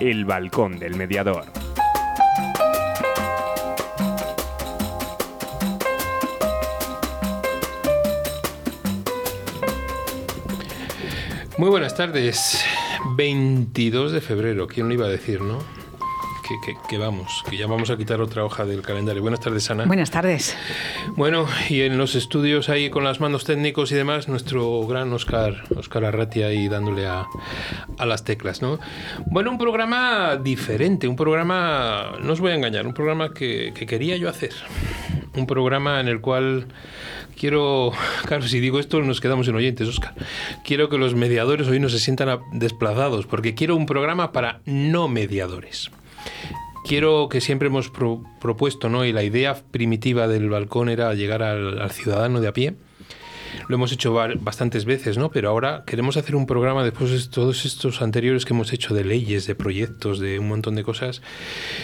[0.00, 1.44] El balcón del mediador.
[11.56, 12.62] Muy buenas tardes.
[13.16, 15.83] 22 de febrero, ¿quién lo iba a decir, no?
[16.88, 19.22] Que, vamos, que ya vamos a quitar otra hoja del calendario.
[19.22, 19.86] Buenas tardes, Ana.
[19.86, 20.54] Buenas tardes.
[21.16, 25.64] Bueno, y en los estudios ahí con las manos técnicos y demás, nuestro gran Oscar,
[25.74, 27.24] Oscar Arratia ahí dándole a,
[27.96, 28.78] a las teclas, ¿no?
[29.26, 33.86] Bueno, un programa diferente, un programa, no os voy a engañar, un programa que, que
[33.86, 34.52] quería yo hacer.
[35.36, 36.66] Un programa en el cual
[37.38, 37.92] quiero,
[38.26, 40.14] claro, si digo esto nos quedamos en oyentes, Oscar.
[40.64, 45.08] Quiero que los mediadores hoy no se sientan desplazados, porque quiero un programa para no
[45.08, 45.90] mediadores.
[46.84, 49.04] Quiero que siempre hemos propuesto, ¿no?
[49.04, 52.74] Y la idea primitiva del balcón era llegar al ciudadano de a pie
[53.68, 55.30] lo hemos hecho bastantes veces, ¿no?
[55.30, 59.04] Pero ahora queremos hacer un programa después de todos estos anteriores que hemos hecho de
[59.04, 61.22] leyes, de proyectos, de un montón de cosas.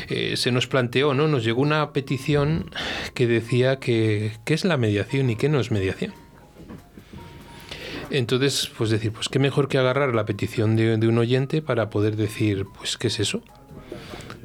[0.08, 1.28] Eh, se nos planteó, ¿no?
[1.28, 2.70] Nos llegó una petición
[3.14, 6.12] que decía que qué es la mediación y qué no es mediación.
[8.10, 11.90] Entonces, pues decir, pues qué mejor que agarrar la petición de, de un oyente para
[11.90, 13.40] poder decir, pues, ¿qué es eso?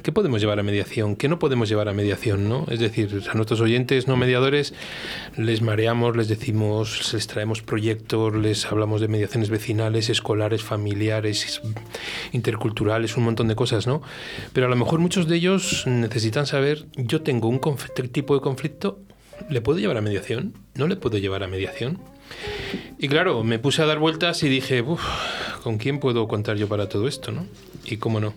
[0.06, 1.16] ¿Qué podemos llevar a mediación?
[1.16, 2.48] ¿Qué no podemos llevar a mediación?
[2.48, 2.64] ¿no?
[2.70, 4.72] Es decir, a nuestros oyentes no mediadores
[5.36, 11.60] les mareamos, les decimos, les traemos proyectos, les hablamos de mediaciones vecinales, escolares, familiares,
[12.30, 14.00] interculturales, un montón de cosas, ¿no?
[14.52, 17.58] Pero a lo mejor muchos de ellos necesitan saber, yo tengo un
[18.12, 19.00] tipo de conflicto,
[19.50, 20.54] ¿le puedo llevar a mediación?
[20.76, 21.98] ¿No le puedo llevar a mediación?
[22.96, 24.84] Y claro, me puse a dar vueltas y dije,
[25.64, 27.32] ¿con quién puedo contar yo para todo esto?
[27.32, 27.48] ¿no?
[27.84, 28.34] Y cómo no,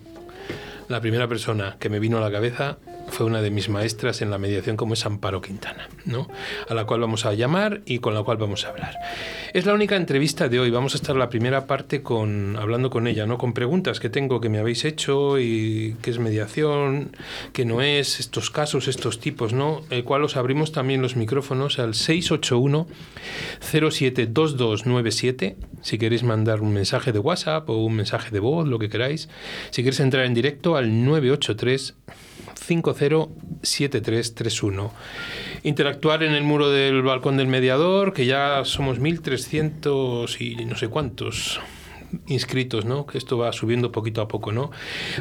[0.89, 4.31] la primera persona que me vino a la cabeza fue una de mis maestras en
[4.31, 6.27] la mediación como es Amparo Quintana, ¿no?
[6.67, 8.95] a la cual vamos a llamar y con la cual vamos a hablar.
[9.53, 13.05] Es la única entrevista de hoy, vamos a estar la primera parte con, hablando con
[13.07, 13.37] ella, ¿no?
[13.37, 17.15] con preguntas que tengo que me habéis hecho y qué es mediación,
[17.53, 19.81] qué no es, estos casos, estos tipos, ¿no?
[19.91, 22.87] el cual os abrimos también los micrófonos al 681
[23.59, 28.89] 072297 si queréis mandar un mensaje de WhatsApp o un mensaje de voz, lo que
[28.89, 29.29] queráis.
[29.71, 31.95] Si queréis entrar en directo al 983
[32.55, 34.91] 507331.
[35.63, 40.87] Interactuar en el muro del balcón del mediador, que ya somos 1300 y no sé
[40.87, 41.59] cuántos
[42.27, 43.05] inscritos, ¿no?
[43.05, 44.71] Que esto va subiendo poquito a poco, ¿no?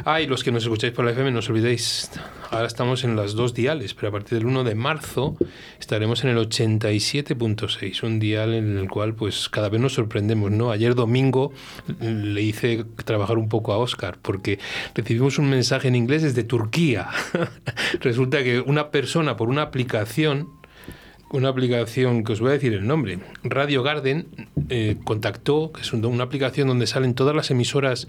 [0.05, 2.11] Ah, los que nos escucháis por la FM, no os olvidéis,
[2.51, 5.37] ahora estamos en las dos diales, pero a partir del 1 de marzo
[5.79, 10.71] estaremos en el 87.6, un dial en el cual pues cada vez nos sorprendemos, ¿no?
[10.71, 11.53] Ayer domingo
[11.99, 14.59] le hice trabajar un poco a Oscar porque
[14.95, 17.09] recibimos un mensaje en inglés desde Turquía.
[18.01, 20.58] Resulta que una persona por una aplicación
[21.31, 24.27] una aplicación que os voy a decir el nombre, Radio Garden,
[24.69, 28.07] eh, contactó, que es una aplicación donde salen todas las emisoras,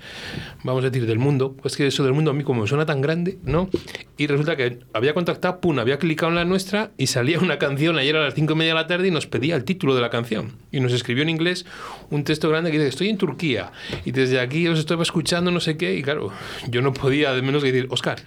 [0.64, 1.54] vamos a decir, del mundo.
[1.60, 3.68] Pues que eso del mundo a mí como suena tan grande, ¿no?
[4.16, 7.98] Y resulta que había contactado, pum, había clicado en la nuestra y salía una canción
[7.98, 10.00] ayer a las cinco y media de la tarde y nos pedía el título de
[10.00, 10.52] la canción.
[10.70, 11.66] Y nos escribió en inglés
[12.10, 13.72] un texto grande que dice, estoy en Turquía
[14.04, 15.94] y desde aquí os estaba escuchando no sé qué.
[15.94, 16.32] Y claro,
[16.68, 18.18] yo no podía de menos que decir, Oscar,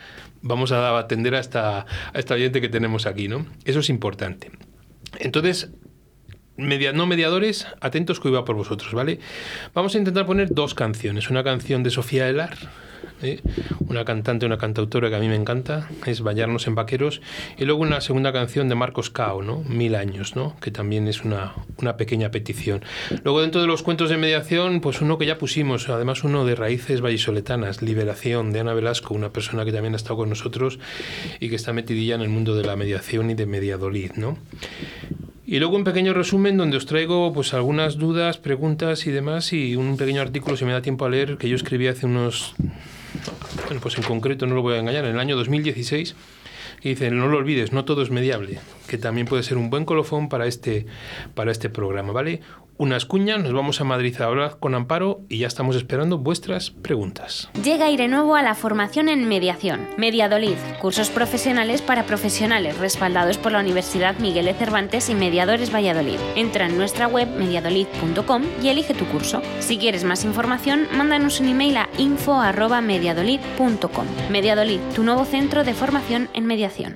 [0.42, 1.80] vamos a atender a esta,
[2.14, 3.46] a esta oyente que tenemos aquí, ¿no?
[3.66, 4.52] Eso es importante.
[5.20, 5.72] Entonces,
[6.58, 9.20] no mediadores, atentos que iba por vosotros, ¿vale?
[9.74, 11.30] Vamos a intentar poner dos canciones.
[11.30, 12.56] Una canción de Sofía Elar,
[13.88, 17.22] una cantante, una cantautora que a mí me encanta, es Bañarnos en Vaqueros,
[17.58, 19.64] y luego una segunda canción de Marcos Cao, ¿no?
[19.64, 20.56] Mil años, ¿no?
[20.60, 22.84] Que también es una, una pequeña petición.
[23.24, 26.56] Luego dentro de los cuentos de mediación, pues uno que ya pusimos, además uno de
[26.56, 30.80] Raíces Vallisoletanas, Liberación, de Ana Velasco, una persona que también ha estado con nosotros
[31.40, 34.38] y que está metidilla en el mundo de la mediación y de Mediadolid, ¿no?
[35.46, 39.76] Y luego un pequeño resumen donde os traigo pues algunas dudas, preguntas y demás y
[39.76, 42.56] un pequeño artículo, si me da tiempo a leer, que yo escribí hace unos...
[43.82, 46.16] Pues en concreto no lo voy a engañar, en el año 2016,
[46.82, 49.86] que dice, no lo olvides, no todo es mediable, que también puede ser un buen
[49.86, 50.86] colofón para este,
[51.34, 52.42] para este programa, ¿vale?
[52.78, 56.72] unas cuñas, nos vamos a Madrid a hablar con Amparo y ya estamos esperando vuestras
[56.72, 57.50] preguntas.
[57.64, 59.88] Llega Aire Nuevo a la formación en mediación.
[59.98, 66.20] Mediadolid, cursos profesionales para profesionales respaldados por la Universidad Miguel de Cervantes y Mediadores Valladolid.
[66.36, 69.42] Entra en nuestra web mediadolid.com y elige tu curso.
[69.60, 74.06] Si quieres más información, mándanos un email a info@mediadolid.com.
[74.30, 76.96] Mediadolid, tu nuevo centro de formación en mediación.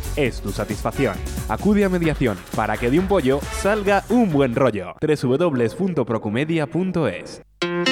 [0.15, 1.15] es tu satisfacción.
[1.49, 4.95] Acude a mediación para que de un pollo salga un buen rollo.
[5.01, 7.41] www.procumedia.es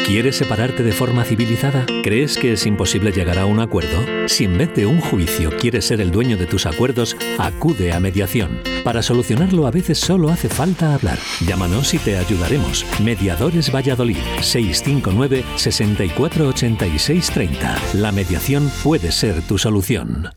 [0.06, 1.86] ¿Quieres separarte de forma civilizada?
[2.04, 4.00] ¿Crees que es imposible llegar a un acuerdo?
[4.27, 8.00] Si en vez de un juicio quieres ser el dueño de tus acuerdos, acude a
[8.00, 8.60] mediación.
[8.83, 11.19] Para solucionarlo a veces solo hace falta hablar.
[11.45, 12.83] Llámanos y te ayudaremos.
[13.04, 17.77] Mediadores Valladolid 659 648630.
[17.94, 20.30] La mediación puede ser tu solución.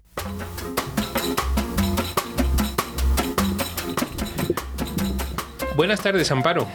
[5.76, 6.66] Buenas tardes, Amparo.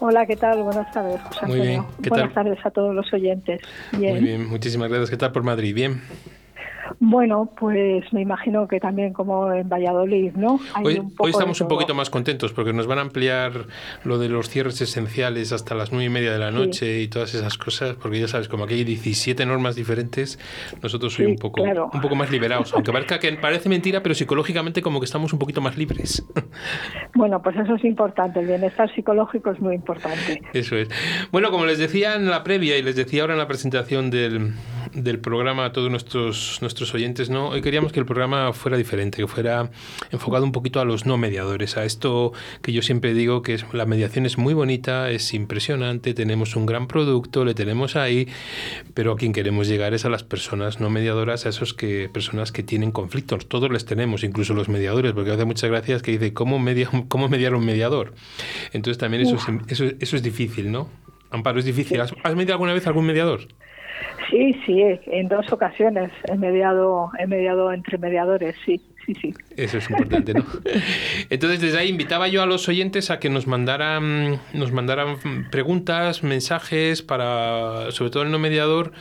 [0.00, 0.62] Hola, ¿qué tal?
[0.62, 1.84] Buenas tardes, José Muy bien.
[2.02, 2.44] ¿Qué Buenas tal?
[2.44, 3.60] tardes a todos los oyentes.
[3.92, 4.14] Bien.
[4.14, 5.10] Muy bien, muchísimas gracias.
[5.10, 5.74] ¿Qué tal por Madrid?
[5.74, 6.02] Bien.
[6.98, 10.58] Bueno, pues me imagino que también como en Valladolid, ¿no?
[10.74, 13.02] Hay Hoy, un poco hoy de estamos un poquito más contentos porque nos van a
[13.02, 13.66] ampliar
[14.04, 16.56] lo de los cierres esenciales hasta las nueve y media de la Sí.
[16.56, 20.38] noche y todas esas cosas, porque ya sabes, como aquí hay 17 normas diferentes,
[20.82, 21.90] nosotros soy Sí, un poco claro.
[21.92, 25.38] un poco más liberados, aunque parezca que parece mentira, pero psicológicamente como que estamos un
[25.38, 26.24] poquito más libres.
[27.12, 28.40] Bueno, pues eso es importante.
[28.40, 30.40] El bienestar psicológico es muy importante.
[30.54, 30.88] Eso es.
[31.32, 34.52] Bueno, como les decía en la previa y les decía ahora en la presentación del,
[34.94, 37.48] del programa a todos nuestros, nuestros oyentes, ¿no?
[37.50, 39.70] Hoy queríamos que el programa fuera diferente, que fuera
[40.10, 42.32] enfocado un poquito a los no mediadores, a esto
[42.62, 46.66] que yo siempre digo que es, la mediación es muy bonita, es impresionante, tenemos un
[46.66, 48.28] gran producto, le tenemos ahí,
[48.94, 52.52] pero a quien queremos llegar es a las personas no mediadoras, a esos que personas
[52.52, 53.46] que tienen conflictos.
[53.46, 57.28] Todos les tenemos, incluso los mediadores, porque hace muchas gracias que dice, ¿cómo, media, cómo
[57.28, 58.14] mediar un mediador?
[58.72, 60.88] Entonces también eso, es, eso, eso es difícil, ¿no?
[61.30, 62.00] Amparo, es difícil.
[62.00, 63.46] ¿Has, has mediado alguna vez algún mediador?
[64.30, 69.34] Sí, sí, en dos ocasiones he mediado, he mediado entre mediadores, sí, sí, sí.
[69.56, 70.44] Eso es importante, ¿no?
[71.30, 75.16] Entonces, desde ahí invitaba yo a los oyentes a que nos mandaran, nos mandaran
[75.50, 78.92] preguntas, mensajes para, sobre todo el no mediador,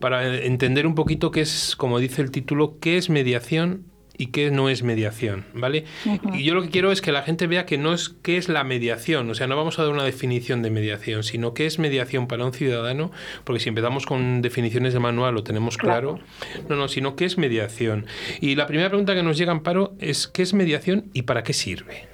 [0.00, 3.84] para entender un poquito qué es, como dice el título, qué es mediación
[4.18, 5.84] y qué no es mediación, ¿vale?
[6.34, 8.48] Y yo lo que quiero es que la gente vea que no es qué es
[8.48, 11.78] la mediación, o sea, no vamos a dar una definición de mediación, sino qué es
[11.78, 13.12] mediación para un ciudadano,
[13.44, 16.18] porque si empezamos con definiciones de manual lo tenemos claro.
[16.68, 18.06] No, no, sino qué es mediación.
[18.40, 21.52] Y la primera pregunta que nos llega, Amparo, es ¿qué es mediación y para qué
[21.52, 22.08] sirve?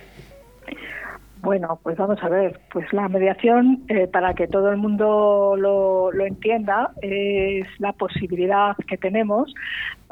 [1.44, 2.58] Bueno, pues vamos a ver.
[2.72, 8.74] Pues la mediación, eh, para que todo el mundo lo, lo entienda, es la posibilidad
[8.88, 9.52] que tenemos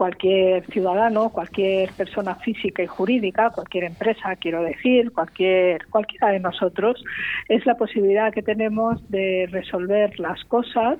[0.03, 7.01] cualquier ciudadano, cualquier persona física y jurídica, cualquier empresa, quiero decir, cualquier cualquiera de nosotros,
[7.49, 10.99] es la posibilidad que tenemos de resolver las cosas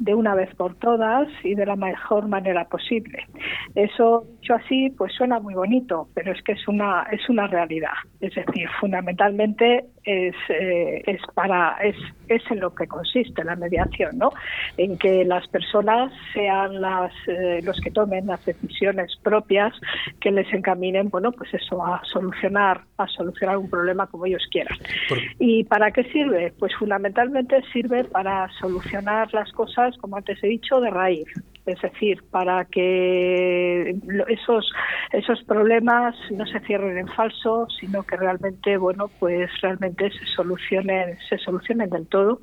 [0.00, 3.28] de una vez por todas y de la mejor manera posible.
[3.76, 7.94] Eso dicho así, pues suena muy bonito, pero es que es una es una realidad.
[8.18, 11.96] Es decir, fundamentalmente es, eh, es para es,
[12.28, 14.30] es en lo que consiste la mediación, ¿no?
[14.76, 19.72] En que las personas sean las eh, los que tomen las decisiones propias
[20.20, 24.76] que les encaminen, bueno, pues eso a solucionar a solucionar un problema como ellos quieran.
[25.38, 26.52] ¿Y para qué sirve?
[26.58, 31.26] Pues fundamentalmente sirve para solucionar las cosas, como antes he dicho, de raíz.
[31.64, 33.94] Es decir, para que
[34.28, 34.72] esos
[35.12, 41.16] esos problemas no se cierren en falso, sino que realmente, bueno, pues realmente se solucionen
[41.28, 42.40] se solucionen del todo.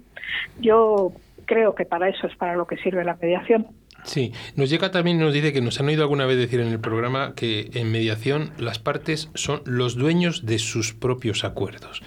[0.62, 1.12] Yo
[1.46, 3.68] creo que para eso es para lo que sirve la mediación.
[4.06, 6.80] Sí, nos llega también, nos dice que nos han oído alguna vez decir en el
[6.80, 12.02] programa que en mediación las partes son los dueños de sus propios acuerdos.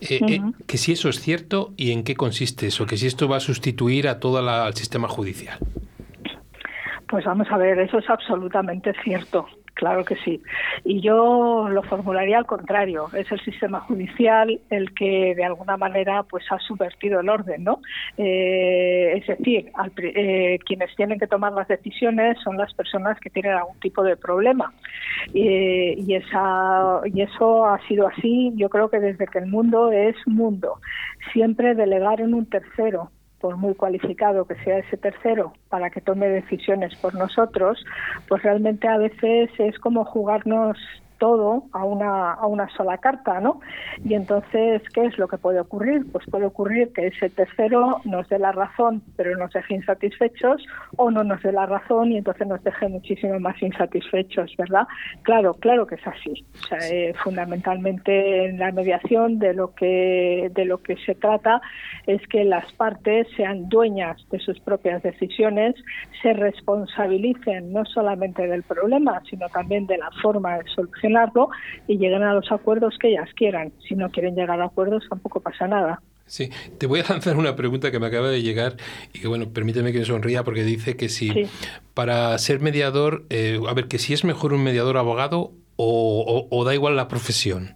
[0.00, 3.28] Eh, eh, que si eso es cierto y en qué consiste eso, que si esto
[3.28, 5.58] va a sustituir a todo la- al sistema judicial.
[7.10, 9.48] Pues vamos a ver, eso es absolutamente cierto.
[9.74, 10.40] Claro que sí.
[10.84, 13.08] Y yo lo formularía al contrario.
[13.14, 17.80] Es el sistema judicial el que de alguna manera pues ha subvertido el orden, ¿no?
[18.16, 23.30] Eh, es decir, al eh, quienes tienen que tomar las decisiones son las personas que
[23.30, 24.72] tienen algún tipo de problema.
[25.34, 28.52] Eh, y esa y eso ha sido así.
[28.54, 30.78] Yo creo que desde que el mundo es mundo,
[31.32, 36.28] siempre delegar en un tercero por muy cualificado que sea ese tercero para que tome
[36.28, 37.84] decisiones por nosotros,
[38.28, 40.76] pues realmente a veces es como jugarnos
[41.20, 43.60] todo a una, a una sola carta, ¿no?
[44.04, 46.10] Y entonces, ¿qué es lo que puede ocurrir?
[46.10, 50.64] Pues puede ocurrir que ese tercero nos dé la razón, pero nos deje insatisfechos,
[50.96, 54.88] o no nos dé la razón y entonces nos deje muchísimo más insatisfechos, ¿verdad?
[55.22, 56.44] Claro, claro que es así.
[56.54, 61.60] O sea, eh, fundamentalmente en la mediación de lo que de lo que se trata
[62.06, 65.74] es que las partes sean dueñas de sus propias decisiones,
[66.22, 70.64] se responsabilicen no solamente del problema, sino también de la forma de
[71.10, 71.50] solucionarlo
[71.86, 73.72] y lleguen a los acuerdos que ellas quieran.
[73.88, 76.00] Si no quieren llegar a acuerdos, tampoco pasa nada.
[76.26, 78.76] Sí, te voy a lanzar una pregunta que me acaba de llegar
[79.12, 81.48] y que, bueno, permíteme que me sonría porque dice que si
[81.94, 86.74] para ser mediador, eh, a ver, que si es mejor un mediador abogado o da
[86.74, 87.74] igual la profesión.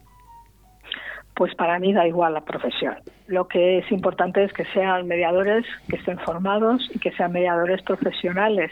[1.35, 2.95] Pues para mí da igual la profesión.
[3.27, 7.81] Lo que es importante es que sean mediadores que estén formados y que sean mediadores
[7.81, 8.71] profesionales,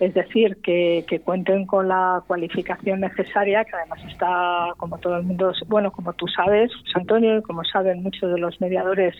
[0.00, 5.52] es decir, que, cuenten con la cualificación necesaria, que además está, como todo el mundo,
[5.66, 9.14] bueno, como tú sabes, Antonio, y como saben muchos de los mediadores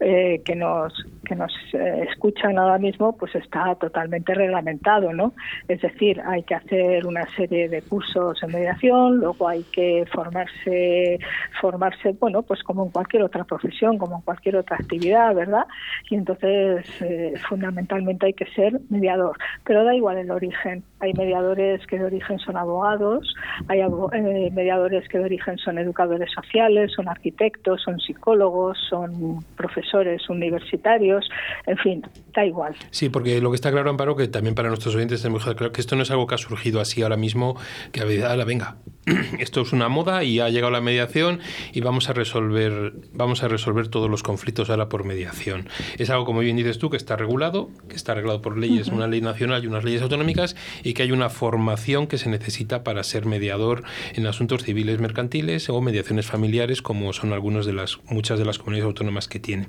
[0.00, 0.92] eh, que nos
[1.26, 5.32] que nos eh, escuchan ahora mismo, pues está totalmente reglamentado, ¿no?
[5.68, 11.18] Es decir, hay que hacer una serie de cursos en mediación, luego hay que formarse,
[11.60, 15.66] formarse, bueno, pues como en cualquier otra profesión, como cualquier otra actividad, ¿verdad?
[16.10, 20.82] Y entonces eh, fundamentalmente hay que ser mediador, pero da igual el origen.
[21.00, 23.34] Hay mediadores que de origen son abogados,
[23.68, 30.28] hay eh, mediadores que de origen son educadores sociales, son arquitectos, son psicólogos, son profesores
[30.28, 31.28] universitarios,
[31.66, 32.02] en fin,
[32.34, 32.74] da igual.
[32.90, 35.80] Sí, porque lo que está claro, Amparo, que también para nuestros oyentes tenemos claro que
[35.80, 37.56] esto no es algo que ha surgido así ahora mismo,
[37.92, 38.76] que a la venga,
[39.38, 41.40] esto es una moda y ha llegado la mediación
[41.72, 45.68] y vamos a resolver, vamos a resolver todos los conflictos ahora por mediación.
[45.98, 49.08] Es algo, como bien dices tú, que está regulado, que está regulado por leyes, una
[49.08, 53.02] ley nacional y unas leyes autonómicas, y que hay una formación que se necesita para
[53.02, 53.82] ser mediador
[54.14, 58.58] en asuntos civiles mercantiles o mediaciones familiares, como son algunas de las, muchas de las
[58.58, 59.66] comunidades autónomas que tiene.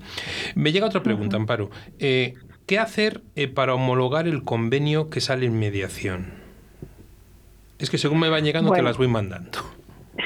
[0.54, 1.72] Me llega otra pregunta, Amparo.
[1.98, 2.36] Eh,
[2.68, 6.34] ¿Qué hacer eh, para homologar el convenio que sale en mediación?
[7.80, 9.60] Es que según me van llegando te las voy mandando.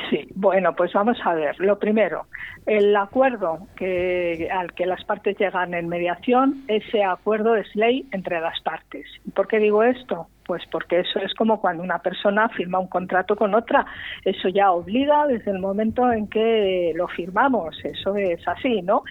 [0.09, 1.55] Sí, bueno, pues vamos a ver.
[1.59, 2.25] Lo primero,
[2.65, 8.41] el acuerdo que, al que las partes llegan en mediación, ese acuerdo es ley entre
[8.41, 9.05] las partes.
[9.35, 10.29] ¿Por qué digo esto?
[10.47, 13.85] Pues porque eso es como cuando una persona firma un contrato con otra.
[14.25, 17.77] Eso ya obliga desde el momento en que lo firmamos.
[17.85, 19.03] Eso es así, ¿no?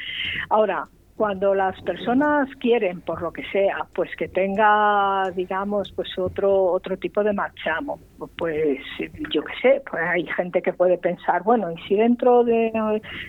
[0.48, 0.88] Ahora,
[1.20, 6.96] cuando las personas quieren, por lo que sea, pues que tenga, digamos, pues otro otro
[6.96, 8.00] tipo de marchamo,
[8.38, 8.78] pues
[9.30, 12.72] yo qué sé, pues hay gente que puede pensar, bueno, y si dentro de,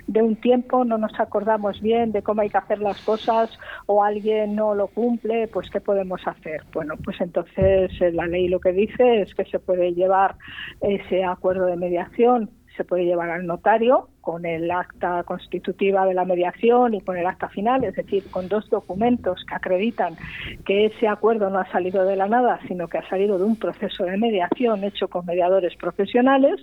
[0.07, 4.55] un tiempo no nos acordamos bien de cómo hay que hacer las cosas o alguien
[4.55, 6.63] no lo cumple, pues ¿qué podemos hacer?
[6.71, 10.35] Bueno, pues entonces eh, la ley lo que dice es que se puede llevar
[10.79, 16.25] ese acuerdo de mediación se puede llevar al notario con el acta constitutiva de la
[16.25, 20.15] mediación y con el acta final, es decir, con dos documentos que acreditan
[20.63, 23.55] que ese acuerdo no ha salido de la nada, sino que ha salido de un
[23.55, 26.59] proceso de mediación hecho con mediadores profesionales,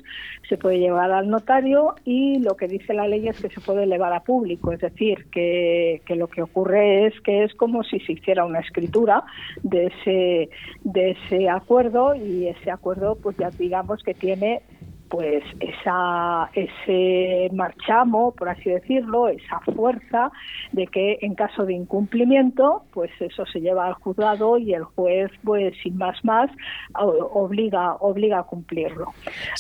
[0.49, 3.83] se puede llevar al notario y lo que dice la ley es que se puede
[3.83, 7.99] elevar a público, es decir, que, que lo que ocurre es que es como si
[8.01, 9.25] se hiciera una escritura
[9.63, 10.51] de ese,
[10.85, 14.63] de ese acuerdo y ese acuerdo pues ya digamos que tiene
[15.09, 20.31] pues esa, ese marchamo, por así decirlo, esa fuerza
[20.73, 25.31] de que en caso de incumplimiento, pues eso se lleva al juzgado y el juez,
[25.45, 26.51] pues sin más más,
[26.95, 29.13] obliga, obliga a cumplirlo.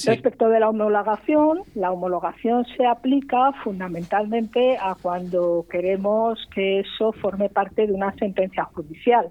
[0.05, 7.49] Respecto de la homologación, la homologación se aplica fundamentalmente a cuando queremos que eso forme
[7.49, 9.29] parte de una sentencia judicial.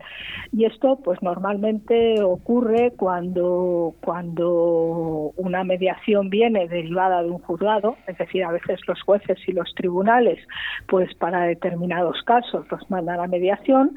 [0.52, 8.18] Y esto, pues normalmente ocurre cuando, cuando una mediación viene derivada de un juzgado, es
[8.18, 10.40] decir, a veces los jueces y los tribunales,
[10.88, 13.96] pues para determinados casos los mandan a mediación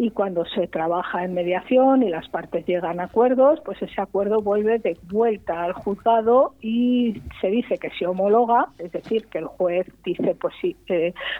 [0.00, 4.40] y cuando se trabaja en mediación y las partes llegan a acuerdos, pues ese acuerdo
[4.40, 9.44] vuelve de vuelta al juzgado y se dice que se homologa, es decir, que el
[9.44, 10.74] juez dice, pues sí,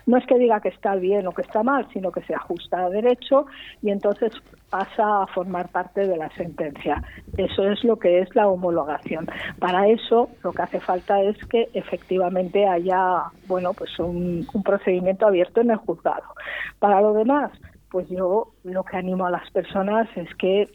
[0.05, 2.85] no es que diga que está bien o que está mal, sino que se ajusta
[2.85, 3.47] a derecho
[3.81, 4.31] y entonces
[4.69, 7.03] pasa a formar parte de la sentencia.
[7.39, 9.27] Eso es lo que es la homologación.
[9.59, 15.27] Para eso lo que hace falta es que efectivamente haya, bueno, pues un, un procedimiento
[15.27, 16.25] abierto en el juzgado.
[16.79, 17.53] Para lo demás,
[17.91, 20.69] pues yo lo que animo a las personas es que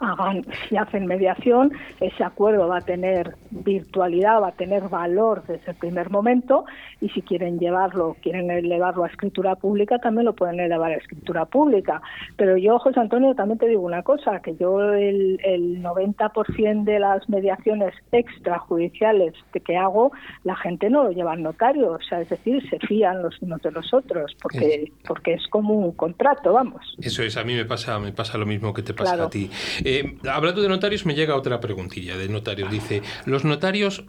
[0.00, 5.72] hagan, si hacen mediación, ese acuerdo va a tener virtualidad, va a tener valor desde
[5.72, 6.64] el primer momento
[7.00, 11.44] y si quieren llevarlo, quieren elevarlo a escritura pública, también lo pueden elevar a escritura
[11.46, 12.00] pública.
[12.36, 16.98] Pero yo, José Antonio, también te digo una cosa, que yo el, el 90% de
[16.98, 19.34] las mediaciones extrajudiciales
[19.64, 20.12] que hago,
[20.44, 23.60] la gente no lo lleva al notario, o sea, es decir, se fían los unos
[23.62, 26.96] de los otros, porque, porque es como un contrato, vamos.
[27.00, 29.50] Eso es, a mí me pasa, me pasa lo mismo que te pasa a ti.
[29.84, 32.70] Eh, hablando de notarios, me llega otra preguntilla de notarios.
[32.70, 34.04] Dice, ¿los notarios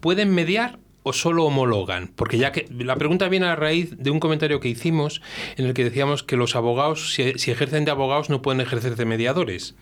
[0.00, 2.12] pueden mediar o solo homologan?
[2.14, 5.22] Porque ya que la pregunta viene a raíz de un comentario que hicimos
[5.56, 9.04] en el que decíamos que los abogados, si, ejercen de abogados, no pueden ejercer de
[9.04, 9.76] mediadores.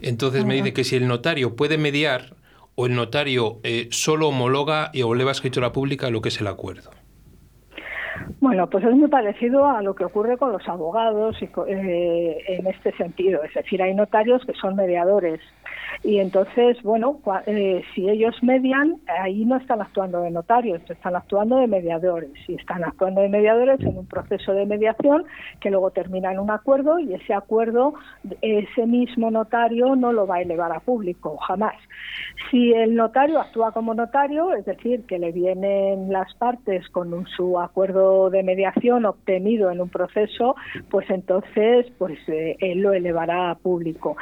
[0.00, 2.36] Entonces me dice que si el notario puede mediar
[2.74, 6.40] o el notario eh, solo homologa y o eleva a escritura pública lo que es
[6.40, 6.90] el acuerdo.
[8.40, 12.66] Bueno, pues es muy parecido a lo que ocurre con los abogados y, eh, en
[12.66, 13.42] este sentido.
[13.42, 15.40] Es decir, hay notarios que son mediadores
[16.04, 21.56] y entonces, bueno, eh, si ellos median, ahí no están actuando de notarios, están actuando
[21.56, 25.24] de mediadores y están actuando de mediadores en un proceso de mediación
[25.60, 27.94] que luego termina en un acuerdo y ese acuerdo,
[28.42, 31.74] ese mismo notario no lo va a elevar a público, jamás.
[32.50, 37.58] Si el notario actúa como notario, es decir, que le vienen las partes con su
[37.58, 40.56] acuerdo de mediación obtenido en un proceso,
[40.90, 44.16] pues entonces pues eh, él lo elevará a público.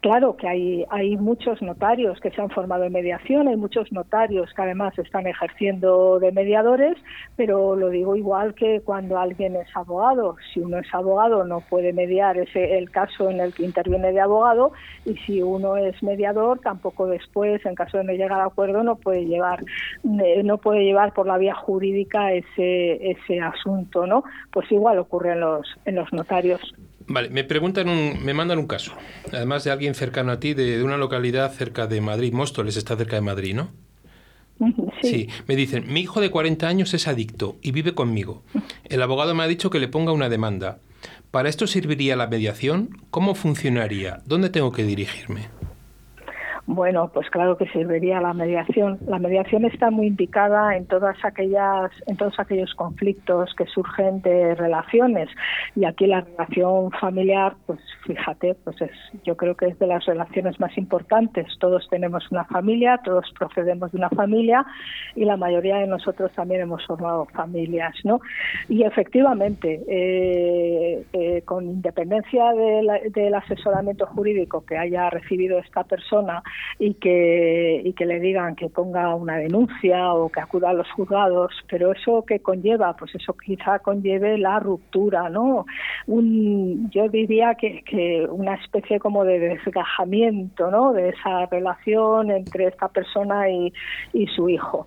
[0.00, 4.50] Claro que hay, hay muchos notarios que se han formado en mediación, hay muchos notarios
[4.54, 6.96] que además están ejerciendo de mediadores,
[7.36, 10.36] pero lo digo igual que cuando alguien es abogado.
[10.54, 14.20] Si uno es abogado no puede mediar ese el caso en el que interviene de
[14.20, 14.72] abogado
[15.04, 18.96] y si uno es mediador tampoco después, en caso de no llegar a acuerdo, no
[18.96, 19.60] puede llevar
[20.24, 24.24] eh, no puede llevar por la vía jurídica ese ese asunto, ¿no?
[24.50, 26.60] Pues igual ocurre en los en los notarios.
[27.06, 28.92] Vale, me preguntan, un, me mandan un caso,
[29.32, 33.16] además de alguien cercano a ti, de, una localidad cerca de Madrid, Móstoles está cerca
[33.16, 33.70] de Madrid, ¿no?
[35.02, 35.28] Sí.
[35.48, 38.42] me dicen, mi hijo de 40 años es adicto y vive conmigo.
[38.84, 40.78] El abogado me ha dicho que le ponga una demanda.
[41.30, 43.00] ¿Para esto serviría la mediación?
[43.10, 44.20] ¿Cómo funcionaría?
[44.26, 45.48] ¿Dónde tengo que dirigirme?
[46.66, 48.98] Bueno, pues claro que serviría la mediación.
[49.06, 54.54] La mediación está muy indicada en todas aquellas, en todos aquellos conflictos que surgen de
[54.54, 55.28] relaciones.
[55.74, 58.90] Y aquí la relación familiar, pues fíjate, pues es,
[59.24, 61.46] yo creo que es de las relaciones más importantes.
[61.58, 64.64] Todos tenemos una familia, todos procedemos de una familia
[65.14, 68.20] y la mayoría de nosotros también hemos formado familias, ¿no?
[68.68, 76.42] Y efectivamente, eh, eh, con independencia del asesoramiento jurídico que haya recibido esta persona
[76.78, 80.90] y que, y que le digan que ponga una denuncia o que acuda a los
[80.92, 85.66] juzgados, pero eso que conlleva, pues eso quizá conlleve la ruptura, ¿no?
[86.06, 90.92] Un, yo diría que, que una especie como de desgajamiento, ¿no?
[90.92, 93.72] De esa relación entre esta persona y,
[94.12, 94.86] y su hijo.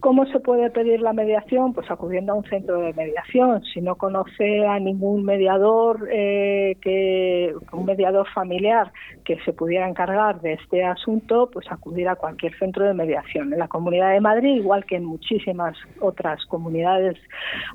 [0.00, 1.72] ¿Cómo se puede pedir la mediación?
[1.72, 3.62] Pues acudiendo a un centro de mediación.
[3.72, 8.92] Si no conoce a ningún mediador, eh, que un mediador familiar
[9.24, 13.52] que se pudiera encargar de este asunto, pues acudir a cualquier centro de mediación.
[13.52, 17.16] En la Comunidad de Madrid, igual que en muchísimas otras comunidades,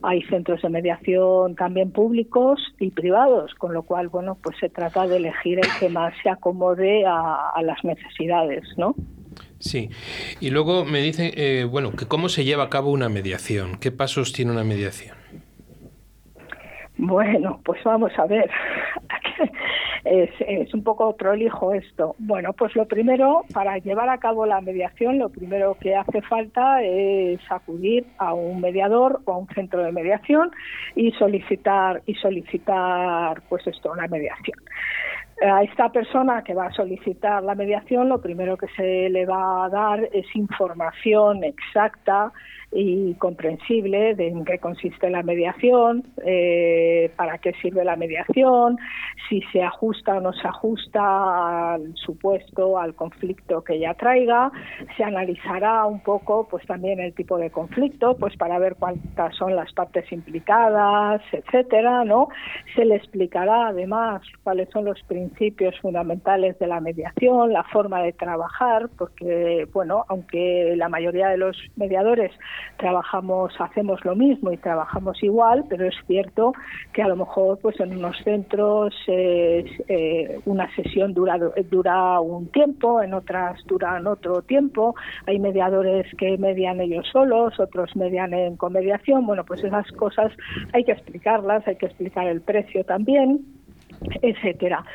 [0.01, 5.07] hay centros de mediación también públicos y privados, con lo cual, bueno, pues se trata
[5.07, 8.95] de elegir el que más se acomode a, a las necesidades, ¿no?
[9.63, 9.89] Sí,
[10.41, 13.91] y luego me dicen, eh, bueno, que cómo se lleva a cabo una mediación, qué
[13.91, 15.15] pasos tiene una mediación.
[16.97, 18.49] Bueno, pues vamos a ver.
[20.05, 22.13] Es, un poco prolijo esto.
[22.19, 26.83] Bueno, pues lo primero, para llevar a cabo la mediación, lo primero que hace falta
[26.83, 30.51] es acudir a un mediador o a un centro de mediación
[30.93, 34.57] y solicitar y solicitar, pues esto, una mediación
[35.43, 39.65] a esta persona que va a solicitar la mediación, lo primero que se le va
[39.65, 42.31] a dar es información exacta
[42.73, 48.77] y comprensible de en qué consiste la mediación, eh, para qué sirve la mediación,
[49.29, 54.51] si se ajusta o no se ajusta al supuesto, al conflicto que ella traiga,
[54.97, 59.55] se analizará un poco pues también el tipo de conflicto, pues para ver cuántas son
[59.55, 62.29] las partes implicadas, etcétera, ¿no?
[62.75, 68.13] Se le explicará además cuáles son los principios fundamentales de la mediación, la forma de
[68.13, 72.31] trabajar, porque bueno, aunque la mayoría de los mediadores
[72.77, 76.53] trabajamos, hacemos lo mismo y trabajamos igual, pero es cierto
[76.93, 81.37] que a lo mejor pues en unos centros eh, una sesión dura,
[81.69, 84.95] dura un tiempo, en otras duran otro tiempo,
[85.27, 90.31] hay mediadores que median ellos solos, otros median en comediación, bueno, pues esas cosas
[90.73, 93.62] hay que explicarlas, hay que explicar el precio también
[94.21, 94.85] etcétera.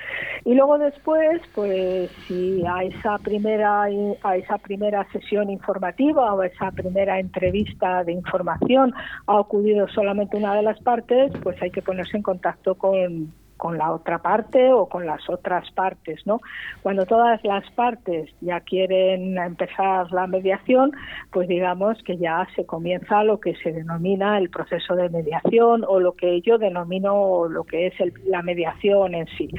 [0.44, 3.82] Y luego después pues si a esa primera
[4.22, 8.94] a esa primera sesión informativa o a esa primera entrevista de información
[9.26, 13.76] ha acudido solamente una de las partes pues hay que ponerse en contacto con con
[13.76, 16.40] la otra parte o con las otras partes, ¿no?
[16.82, 20.92] Cuando todas las partes ya quieren empezar la mediación,
[21.30, 26.00] pues digamos que ya se comienza lo que se denomina el proceso de mediación o
[26.00, 27.94] lo que yo denomino lo que es
[28.24, 29.50] la mediación en sí.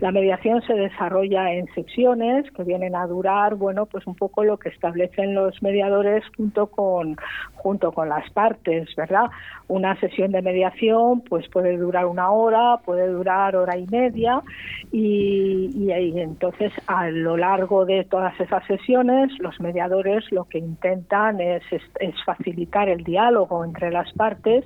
[0.00, 4.58] La mediación se desarrolla en secciones que vienen a durar, bueno, pues un poco lo
[4.58, 7.16] que establecen los mediadores junto con
[7.54, 9.30] junto con las partes, ¿verdad?
[9.68, 14.42] Una sesión de mediación pues puede durar una hora, puede durar hora y media
[14.92, 21.62] y, entonces a lo largo de todas esas sesiones los mediadores lo que intentan es,
[21.72, 24.64] es, facilitar el diálogo entre las partes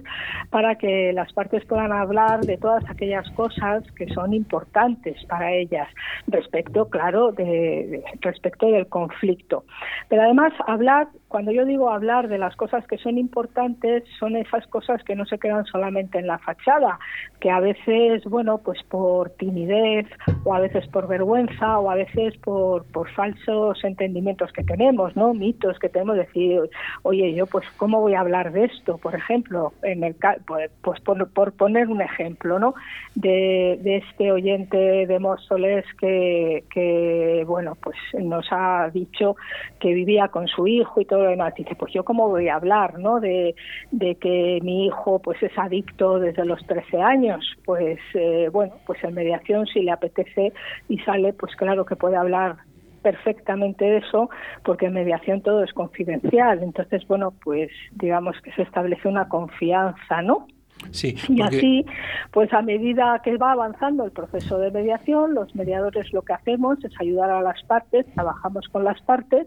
[0.51, 5.89] para que las partes puedan hablar de todas aquellas cosas que son importantes para ellas
[6.27, 9.65] respecto, claro, de, respecto del conflicto.
[10.09, 14.67] Pero además hablar, cuando yo digo hablar de las cosas que son importantes, son esas
[14.67, 16.99] cosas que no se quedan solamente en la fachada,
[17.39, 20.07] que a veces, bueno, pues por timidez
[20.45, 25.35] o a veces por vergüenza o a veces por, por falsos entendimientos que tenemos, ¿no?
[25.35, 26.61] Mitos que tenemos, decir,
[27.03, 31.01] oye, yo pues cómo voy a hablar de esto, por ejemplo, en el pues, pues
[31.01, 32.75] por, poner un ejemplo, ¿no?
[33.15, 39.37] De, de este oyente de Móstoles que, que, bueno, pues nos ha dicho
[39.79, 41.55] que vivía con su hijo y todo lo demás.
[41.55, 43.21] Dice, pues yo cómo voy a hablar, ¿no?
[43.21, 43.55] De,
[43.91, 47.57] de que mi hijo pues es adicto desde los 13 años.
[47.65, 50.53] Pues eh, bueno, pues en mediación si le apetece
[50.89, 52.57] y sale, pues claro que puede hablar
[53.03, 54.29] perfectamente de eso
[54.65, 56.63] porque en mediación todo es confidencial.
[56.63, 60.47] Entonces, bueno, pues digamos que se establece una confianza, ¿no?
[60.91, 61.85] Sí, Y así,
[62.33, 66.83] pues a medida que va avanzando el proceso de mediación, los mediadores lo que hacemos
[66.85, 69.47] es ayudar a las partes, trabajamos con las partes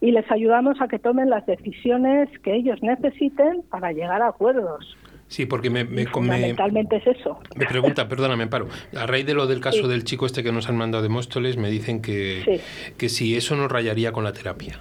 [0.00, 4.96] y les ayudamos a que tomen las decisiones que ellos necesiten para llegar a acuerdos.
[5.28, 7.40] Sí, porque me, me, fundamentalmente es eso.
[7.56, 8.68] Me pregunta, perdóname, paro.
[8.96, 11.56] A raíz de lo del caso del chico este que nos han mandado de Móstoles,
[11.56, 12.60] me dicen que,
[12.98, 14.80] que si eso nos rayaría con la terapia.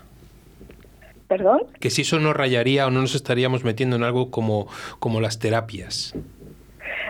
[1.27, 1.63] ¿Perdón?
[1.79, 4.67] Que si eso nos rayaría o no nos estaríamos metiendo en algo como,
[4.99, 6.13] como las terapias.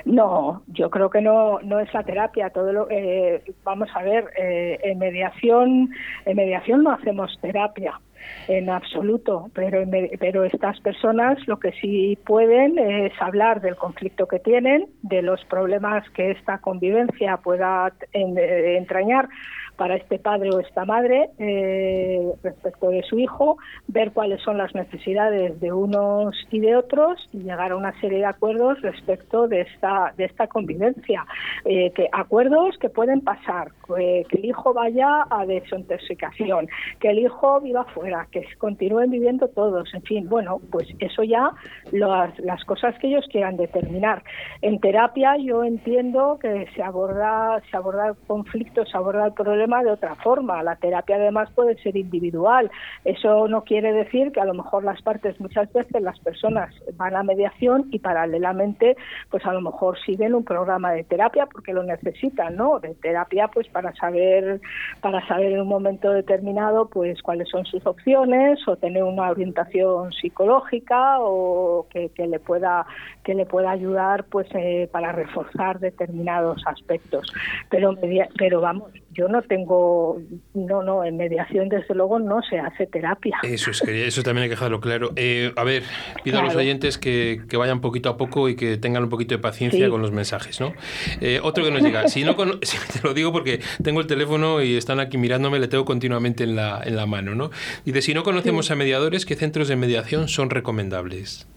[0.05, 2.49] No, yo creo que no, no es la terapia.
[2.49, 5.89] Todo lo, eh, vamos a ver, eh, en mediación,
[6.25, 7.99] en mediación no hacemos terapia
[8.47, 9.83] en absoluto, pero,
[10.19, 15.43] pero estas personas lo que sí pueden es hablar del conflicto que tienen, de los
[15.45, 19.29] problemas que esta convivencia pueda entrañar
[19.75, 23.57] para este padre o esta madre eh, respecto de su hijo,
[23.87, 28.19] ver cuáles son las necesidades de unos y de otros y llegar a una serie
[28.19, 31.25] de acuerdos respecto de esta de esta convivencia,
[31.65, 36.67] eh, que acuerdos que pueden pasar, que el hijo vaya a desintoxicación,
[36.99, 41.51] que el hijo viva fuera, que continúen viviendo todos, en fin, bueno, pues eso ya
[41.91, 44.23] las, las cosas que ellos quieran determinar.
[44.61, 49.62] En terapia yo entiendo que se aborda se aborda el conflicto, se aborda el problema
[49.67, 50.61] de otra forma.
[50.61, 52.69] La terapia además puede ser individual.
[53.05, 57.15] Eso no quiere decir que a lo mejor las partes, muchas veces las personas van
[57.15, 58.97] a mediación y paralelamente
[59.29, 62.79] pues a lo mejor siguen un programa de terapia porque lo necesitan, ¿no?
[62.79, 64.59] De terapia pues para saber
[65.01, 70.11] para saber en un momento determinado pues cuáles son sus opciones o tener una orientación
[70.11, 72.85] psicológica o que, le pueda
[73.23, 77.31] que le pueda ayudar pues eh, para reforzar determinados aspectos.
[77.69, 77.95] Pero
[78.37, 80.19] pero vamos, yo no tengo,
[80.53, 83.37] no, no, en mediación desde luego no se hace terapia.
[83.43, 85.11] Eso es, eso también hay que dejarlo claro.
[85.15, 85.83] Eh, a ver,
[86.23, 89.35] pido a los oyentes que, que, vayan poquito a poco y que tengan un poquito
[89.35, 90.73] de paciencia con los mensajes, ¿no?
[91.21, 94.75] Eh, otro que nos llega, si no, te lo digo porque tengo el teléfono y
[94.75, 97.51] están aquí mirándome, le tengo continuamente en la, en la mano, ¿no?
[97.85, 101.47] Dice, si no conocemos a mediadores, ¿qué centros de mediación son recomendables?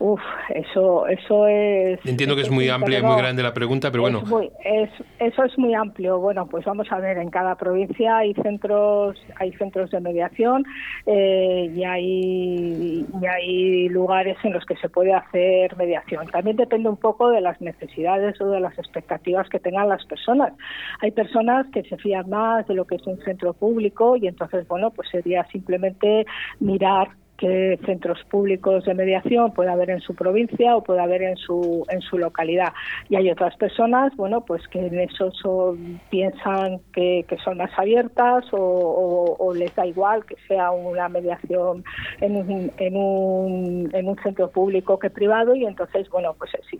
[0.00, 0.20] Uf,
[0.54, 2.04] eso, eso es...
[2.04, 4.22] Entiendo que es muy amplia y muy grande la pregunta, pero bueno.
[4.64, 6.18] Es eso es muy amplio.
[6.18, 10.64] Bueno, pues vamos a ver, en cada provincia hay centros, hay centros de mediación
[11.06, 16.26] eh, y, hay, y hay lugares en los que se puede hacer mediación.
[16.28, 20.52] También depende un poco de las necesidades o de las expectativas que tengan las personas.
[21.00, 24.66] Hay personas que se fían más de lo que es un centro público y entonces,
[24.68, 26.26] bueno, pues sería simplemente
[26.60, 27.08] mirar
[27.44, 31.84] qué centros públicos de mediación puede haber en su provincia o puede haber en su
[31.90, 32.72] en su localidad.
[33.10, 35.76] Y hay otras personas bueno pues que en eso
[36.10, 41.84] piensan que, son más abiertas o, les da igual que sea una mediación
[42.20, 46.78] en un, en un, en un centro público que privado y entonces bueno pues sí.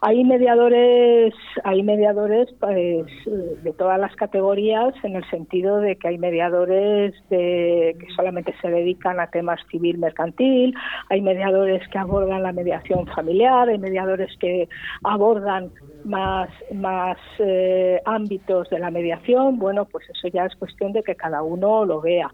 [0.00, 6.18] Hay mediadores hay mediadores pues de todas las categorías en el sentido de que hay
[6.18, 10.74] mediadores de que solamente se dedican a temas civiles mercantil,
[11.08, 14.68] hay mediadores que abordan la mediación familiar, hay mediadores que
[15.04, 15.70] abordan
[16.04, 21.14] más, más eh, ámbitos de la mediación, bueno, pues eso ya es cuestión de que
[21.14, 22.30] cada uno lo vea.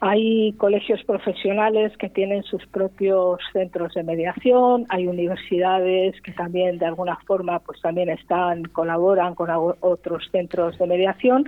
[0.00, 6.86] Hay colegios profesionales que tienen sus propios centros de mediación, hay universidades que también de
[6.86, 9.48] alguna forma pues también están colaboran con
[9.80, 11.46] otros centros de mediación.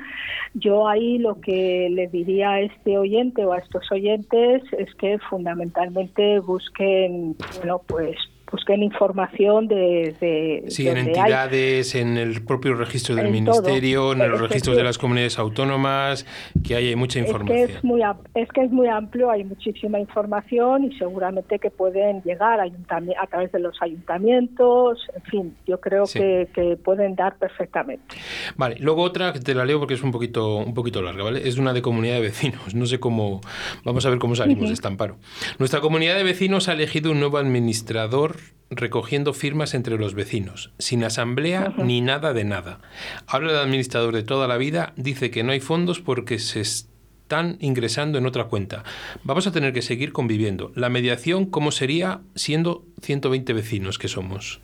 [0.54, 5.18] Yo ahí lo que le diría a este oyente o a estos oyentes es que
[5.18, 8.16] fundamentalmente busquen bueno pues
[8.50, 10.14] busquen información de...
[10.20, 14.98] de sí, en entidades, en el propio registro del Ministerio, en los registros de las
[14.98, 16.26] comunidades autónomas,
[16.66, 17.58] que hay mucha información.
[17.58, 18.02] Es que es, muy,
[18.34, 23.26] es que es muy amplio, hay muchísima información y seguramente que pueden llegar a, a
[23.26, 28.16] través de los ayuntamientos, en fin, yo creo que, que, pueden dar perfectamente.
[28.56, 31.46] Vale, luego otra que te la leo porque es un poquito, un poquito larga, ¿vale?
[31.46, 33.40] Es una de comunidad de vecinos, no sé cómo,
[33.84, 35.16] vamos a ver cómo salimos de este amparo.
[35.58, 38.37] Nuestra comunidad de vecinos ha elegido un nuevo administrador
[38.70, 42.80] recogiendo firmas entre los vecinos, sin asamblea ni nada de nada.
[43.26, 47.56] Habla el administrador de toda la vida, dice que no hay fondos porque se están
[47.60, 48.84] ingresando en otra cuenta.
[49.24, 50.72] Vamos a tener que seguir conviviendo.
[50.74, 54.60] La mediación, ¿cómo sería siendo 120 vecinos que somos?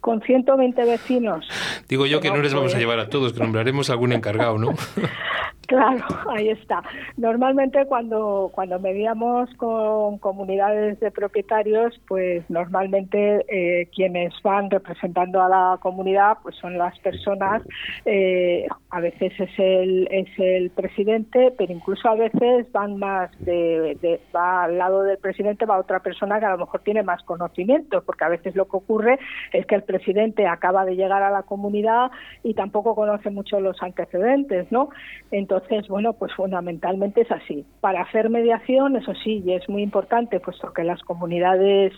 [0.00, 1.48] Con 120 vecinos.
[1.88, 4.74] Digo yo que no les vamos a llevar a todos, que nombraremos algún encargado, ¿no?
[5.66, 6.82] Claro, ahí está.
[7.16, 15.48] Normalmente cuando, cuando medíamos con comunidades de propietarios, pues normalmente eh, quienes van representando a
[15.48, 17.62] la comunidad pues son las personas,
[18.04, 24.20] eh, a veces es el, es el presidente, pero incluso a veces van más de,
[24.34, 28.02] va al lado del presidente, va otra persona que a lo mejor tiene más conocimiento,
[28.04, 29.18] porque a veces lo que ocurre
[29.52, 32.10] es que el presidente acaba de llegar a la comunidad
[32.42, 34.90] y tampoco conoce mucho los antecedentes, ¿no?
[35.30, 37.64] Entonces, entonces, bueno, pues fundamentalmente es así.
[37.80, 41.92] Para hacer mediación, eso sí, y es muy importante, puesto que las comunidades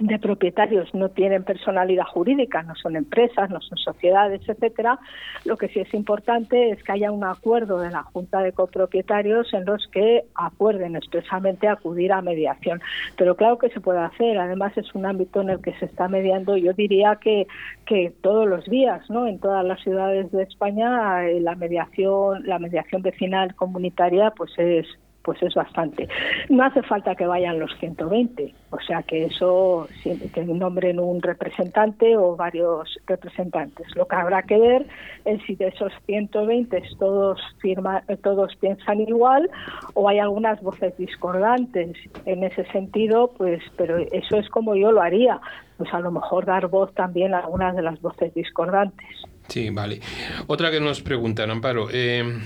[0.00, 4.98] de propietarios no tienen personalidad jurídica, no son empresas, no son sociedades, etcétera,
[5.44, 9.52] lo que sí es importante es que haya un acuerdo de la Junta de Copropietarios
[9.52, 12.80] en los que acuerden expresamente acudir a mediación.
[13.16, 16.08] Pero claro que se puede hacer, además es un ámbito en el que se está
[16.08, 17.46] mediando, yo diría que,
[17.84, 19.26] que todos los días, ¿no?
[19.26, 24.86] En todas las ciudades de España eh, la mediación, la mediación vecinal comunitaria pues es
[25.22, 26.08] pues es bastante.
[26.48, 32.16] No hace falta que vayan los 120, o sea que eso, que nombren un representante
[32.16, 33.86] o varios representantes.
[33.96, 34.86] Lo que habrá que ver
[35.24, 39.50] es si de esos 120 todos, firma, todos piensan igual
[39.94, 41.96] o hay algunas voces discordantes.
[42.24, 45.40] En ese sentido, pues, pero eso es como yo lo haría,
[45.76, 49.08] pues a lo mejor dar voz también a algunas de las voces discordantes.
[49.52, 50.00] Sí, vale.
[50.46, 51.88] Otra que nos preguntan, Amparo.
[51.92, 52.40] Eh,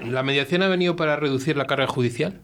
[0.00, 2.40] ¿La mediación ha venido para reducir la carga judicial?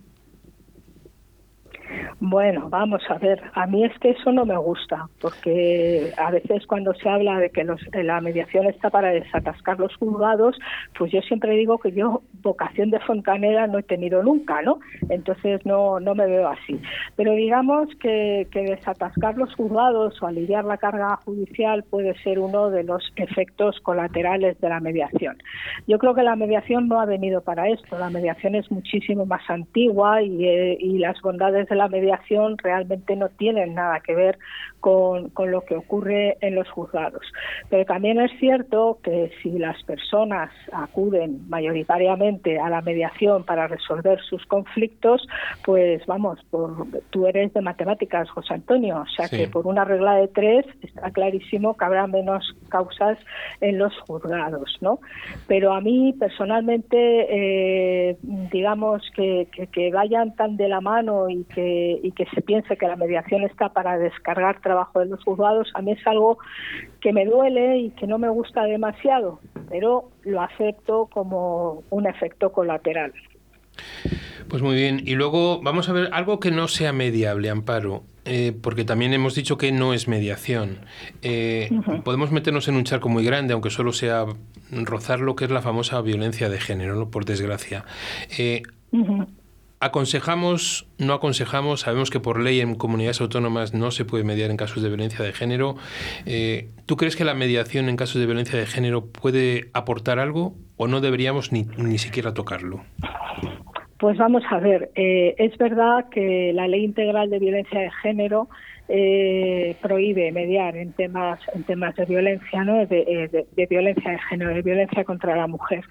[2.24, 6.64] Bueno, vamos a ver, a mí es que eso no me gusta, porque a veces
[6.68, 7.66] cuando se habla de que
[8.04, 10.56] la mediación está para desatascar los juzgados,
[10.96, 14.78] pues yo siempre digo que yo vocación de fontanera no he tenido nunca, ¿no?
[15.08, 16.80] Entonces no, no me veo así.
[17.16, 22.70] Pero digamos que, que desatascar los juzgados o aliviar la carga judicial puede ser uno
[22.70, 25.38] de los efectos colaterales de la mediación.
[25.88, 29.42] Yo creo que la mediación no ha venido para esto, la mediación es muchísimo más
[29.50, 32.11] antigua y, eh, y las bondades de la mediación
[32.62, 34.38] realmente no tienen nada que ver
[34.80, 37.22] con, con, lo que ocurre en los juzgados.
[37.70, 44.20] Pero también es cierto que si las personas acuden mayoritariamente a la mediación para resolver
[44.22, 45.26] sus conflictos,
[45.64, 50.14] pues vamos, por, tú eres de matemáticas, José Antonio, o sea que por una regla
[50.14, 53.18] de tres está clarísimo que habrá menos causas
[53.60, 54.98] en los juzgados, ¿no?
[55.46, 56.96] Pero a mí personalmente,
[57.30, 58.16] eh,
[58.50, 62.86] digamos que, que vayan tan de la mano y que y que se piense que
[62.86, 66.38] la mediación está para descargar trabajo de los juzgados, a mí es algo
[67.00, 72.52] que me duele y que no me gusta demasiado, pero lo acepto como un efecto
[72.52, 73.12] colateral.
[74.48, 75.00] Pues muy bien.
[75.06, 78.02] Y luego vamos a ver algo que no sea mediable, Amparo.
[78.24, 80.78] Eh, porque también hemos dicho que no es mediación.
[81.22, 81.70] Eh,
[82.04, 84.26] podemos meternos en un charco muy grande, aunque solo sea
[84.70, 87.84] rozar lo que es la famosa violencia de género, por desgracia.
[88.38, 88.62] Eh,
[89.82, 94.56] aconsejamos, no aconsejamos, sabemos que por ley en comunidades autónomas no se puede mediar en
[94.56, 95.74] casos de violencia de género.
[96.24, 100.54] Eh, ¿Tú crees que la mediación en casos de violencia de género puede aportar algo
[100.76, 102.84] o no deberíamos ni, ni siquiera tocarlo?
[103.98, 108.48] Pues vamos a ver, eh, es verdad que la ley integral de violencia de género
[108.94, 114.54] eh, prohíbe mediar en temas en temas de violencia no de, de, violencia de género
[114.54, 115.82] de violencia contra la mujer.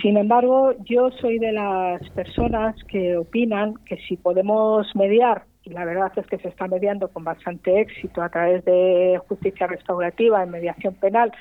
[0.00, 6.12] Sin embargo yo soy de las personas que opinan que si podemos mediar la verdad
[6.16, 10.94] es que se está mediando con bastante éxito a través de justicia restaurativa en mediación
[10.94, 11.32] penal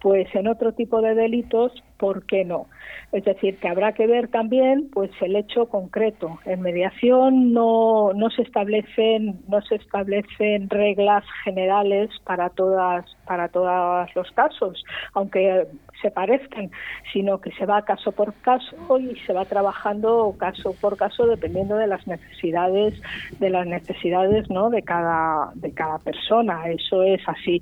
[0.00, 2.66] pues en otro tipo de delitos ¿por qué no?
[3.12, 6.38] Es decir, que habrá que ver también pues el hecho concreto.
[6.44, 14.14] En mediación no, no se establecen no se establecen reglas generales para todas para todos
[14.14, 14.84] los casos,
[15.14, 15.66] aunque
[16.00, 16.70] se parezcan,
[17.12, 21.76] sino que se va caso por caso y se va trabajando caso por caso dependiendo
[21.76, 23.00] de las necesidades
[23.38, 24.70] de las necesidades ¿no?
[24.70, 26.68] de cada de cada persona.
[26.68, 27.60] Eso es así.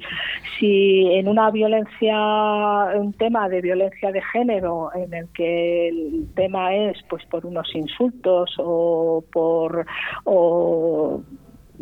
[0.59, 2.16] Si en una violencia
[2.97, 7.75] un tema de violencia de género en el que el tema es pues por unos
[7.75, 9.87] insultos o por
[10.25, 11.23] o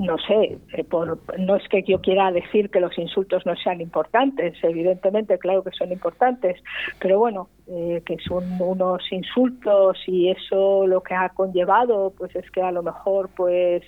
[0.01, 3.81] no sé, eh, por, no es que yo quiera decir que los insultos no sean
[3.81, 6.63] importantes, evidentemente, claro que son importantes,
[6.99, 12.51] pero bueno, eh, que son unos insultos y eso lo que ha conllevado, pues es
[12.51, 13.83] que a lo mejor, pues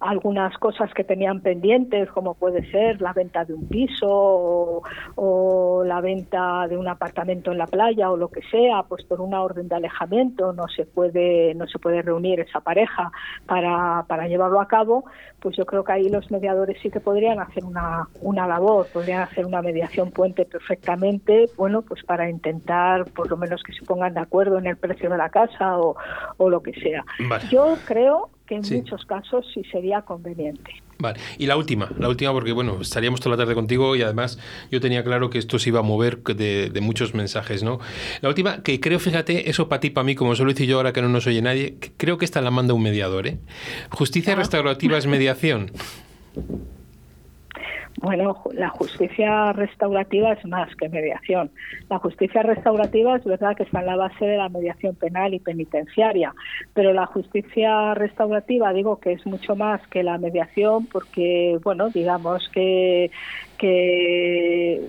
[0.00, 4.82] algunas cosas que tenían pendientes, como puede ser la venta de un piso
[5.14, 9.20] o, la venta de un apartamento en la playa o lo que sea, pues por
[9.20, 13.10] una orden de alejamiento no se puede no se puede reunir esa pareja
[13.46, 15.04] para, para llevarlo a cabo,
[15.40, 19.22] pues yo creo que ahí los mediadores sí que podrían hacer una, una labor, podrían
[19.22, 24.14] hacer una mediación puente perfectamente, bueno, pues para intentar por lo menos que se pongan
[24.14, 25.96] de acuerdo en el precio de la casa o,
[26.36, 27.04] o lo que sea.
[27.50, 30.72] Yo creo que en muchos casos sí sería conveniente.
[30.98, 34.40] Vale, y la última, la última porque bueno, estaríamos toda la tarde contigo y además
[34.72, 37.78] yo tenía claro que esto se iba a mover de, muchos mensajes, ¿no?
[38.22, 40.92] La última, que creo, fíjate, eso para ti, para mí, como solo hice yo ahora
[40.92, 43.38] que no nos oye nadie, creo que esta la manda un mediador, ¿eh?
[43.90, 44.36] Justicia ah.
[44.36, 45.70] restaurativa es mediación.
[47.96, 51.50] Bueno, la justicia restaurativa es más que mediación.
[51.90, 55.40] La justicia restaurativa es verdad que está en la base de la mediación penal y
[55.40, 56.32] penitenciaria,
[56.72, 62.48] pero la justicia restaurativa digo que es mucho más que la mediación porque, bueno, digamos
[62.54, 63.10] que
[63.58, 64.88] que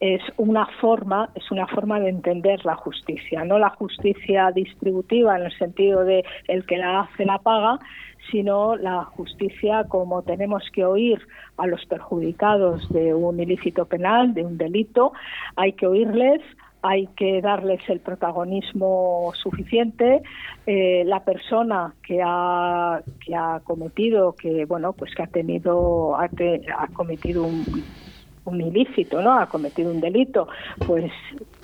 [0.00, 5.44] es una forma es una forma de entender la justicia no la justicia distributiva en
[5.44, 7.78] el sentido de el que la hace la paga
[8.30, 11.20] sino la justicia como tenemos que oír
[11.56, 15.12] a los perjudicados de un ilícito penal, de un delito,
[15.56, 16.40] hay que oírles,
[16.82, 20.22] hay que darles el protagonismo suficiente.
[20.66, 26.24] Eh, la persona que ha, que ha cometido, que bueno, pues que ha tenido, ha,
[26.78, 27.64] ha cometido un,
[28.44, 29.38] un ilícito, ¿no?
[29.38, 30.48] Ha cometido un delito,
[30.86, 31.12] pues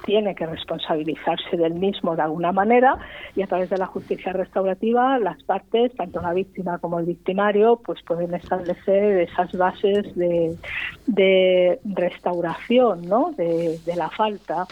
[0.06, 2.96] tiene que responsabilizarse del mismo de alguna manera
[3.34, 7.80] y a través de la justicia restaurativa las partes, tanto la víctima como el victimario,
[7.84, 10.56] pues pueden establecer esas bases de,
[11.84, 13.32] restauración, ¿no?
[13.36, 14.66] De, la falta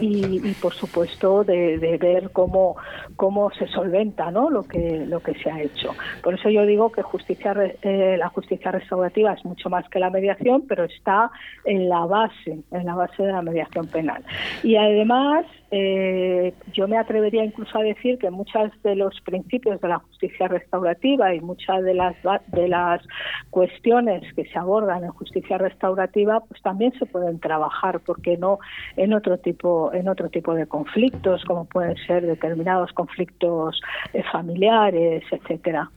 [0.00, 2.76] y, por supuesto de, ver cómo
[3.16, 4.48] cómo se solventa, ¿no?
[4.50, 5.94] Lo que lo que se ha hecho.
[6.22, 10.10] Por eso yo digo que justicia eh, la justicia restaurativa es mucho más que la
[10.10, 11.30] mediación, pero está
[11.64, 14.22] en la base, en la base de la mediación penal.
[14.62, 19.88] Y además, eh, yo me atrevería incluso a decir que muchos de los principios de
[19.88, 22.14] la justicia restaurativa y muchas de las
[22.48, 23.02] de las
[23.50, 28.60] cuestiones que se abordan en justicia restaurativa, pues también se pueden trabajar, porque no
[28.96, 33.80] en otro tipo en otro tipo de conflictos, como pueden ser determinados conflictos
[34.12, 35.90] eh, familiares, etcétera.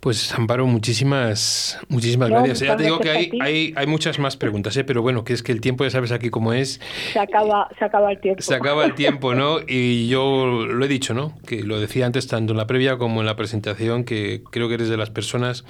[0.00, 2.60] Pues Amparo, muchísimas muchísimas gracias.
[2.60, 4.82] Ya te digo que hay, hay, hay muchas más preguntas, ¿eh?
[4.82, 6.80] pero bueno, que es que el tiempo ya sabes aquí cómo es.
[7.12, 8.42] Se acaba se acaba el tiempo.
[8.42, 9.58] Se acaba el tiempo, ¿no?
[9.66, 11.34] Y yo lo he dicho, ¿no?
[11.46, 14.74] Que lo decía antes tanto en la previa como en la presentación, que creo que
[14.74, 15.64] eres de las personas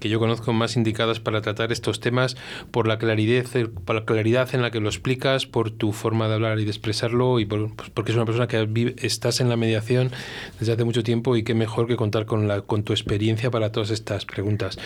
[0.00, 2.36] que yo conozco más indicadas para tratar estos temas
[2.70, 3.44] por la claridad,
[3.84, 6.70] por la claridad en la que lo explicas, por tu forma de hablar y de
[6.70, 10.10] expresarlo, y por, pues porque es una persona que estás en la mediación
[10.58, 13.72] desde hace mucho tiempo y qué mejor que contar con, la, con tu experiencia para
[13.72, 14.78] todas estas preguntas.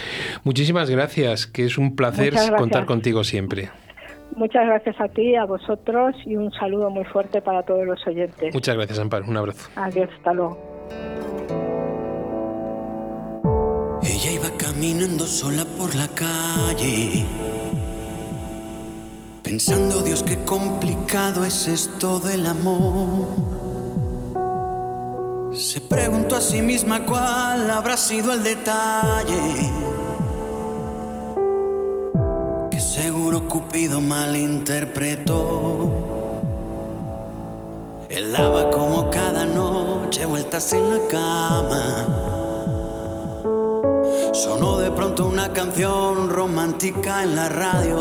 [0.44, 3.70] Muchísimas gracias, que es un placer contar contigo siempre.
[4.36, 8.54] Muchas gracias a ti, a vosotros y un saludo muy fuerte para todos los oyentes.
[8.54, 9.24] Muchas gracias, Amparo.
[9.26, 9.68] Un abrazo.
[9.76, 10.58] Adiós, hasta luego.
[14.02, 17.24] Ella iba caminando sola por la calle,
[19.42, 23.26] pensando, Dios, qué complicado es esto del amor.
[25.52, 29.70] Se preguntó a sí misma cuál habrá sido el detalle
[32.80, 35.90] seguro Cupido malinterpretó.
[38.08, 42.06] Él daba como cada noche vueltas en la cama.
[44.32, 47.98] Sonó de pronto una canción romántica en la radio.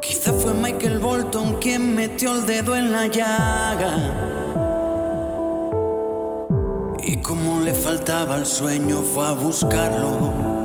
[0.00, 3.96] Quizá fue Michael Bolton quien metió el dedo en la llaga.
[7.02, 10.59] Y como le faltaba el sueño fue a buscarlo.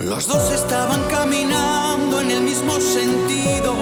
[0.00, 3.74] Los dos estaban caminando en el mismo sentido.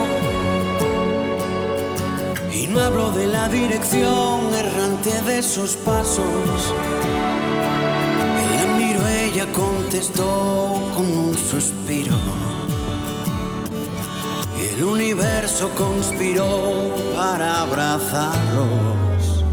[2.52, 6.74] Y no hablo de la dirección errante de sus pasos.
[8.60, 12.16] Él la miró, ella contestó con un suspiro.
[14.72, 19.44] El universo conspiró para abrazarlos.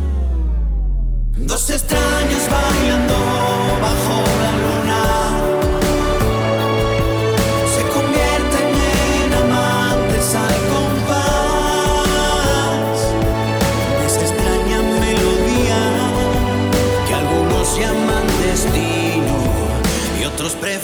[1.37, 3.13] Dos extraños bailando
[3.81, 4.44] bajo la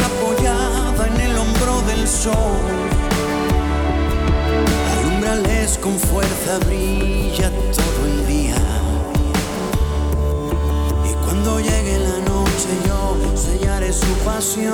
[0.00, 2.60] Apoyada en el hombro del sol.
[4.98, 8.56] Alumbrales con fuerza, brilla todo el día.
[11.04, 14.72] Y cuando llegue la noche yo sellaré su pasión.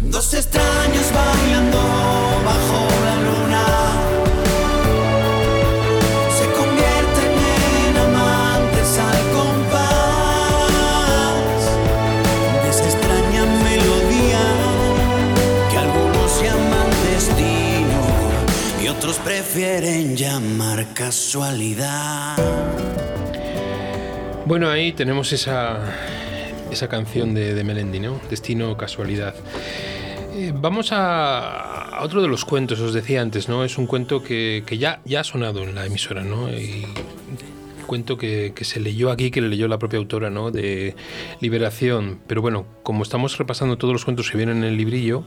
[0.00, 1.78] Dos extraños bailando
[2.44, 3.35] bajo la luna.
[18.96, 22.36] Otros prefieren llamar casualidad.
[24.46, 25.94] Bueno, ahí tenemos esa,
[26.70, 28.18] esa canción de, de Melendi, ¿no?
[28.30, 29.34] Destino, casualidad.
[30.32, 33.64] Eh, vamos a, otro de los cuentos, os decía antes, ¿no?
[33.64, 36.50] Es un cuento que, que ya, ya ha sonado en la emisora, ¿no?
[36.50, 36.86] Y
[37.86, 40.50] cuento que, que se leyó aquí, que le leyó la propia autora, ¿no?
[40.50, 40.96] De
[41.40, 42.20] Liberación.
[42.26, 45.24] Pero bueno, como estamos repasando todos los cuentos que vienen en el librillo,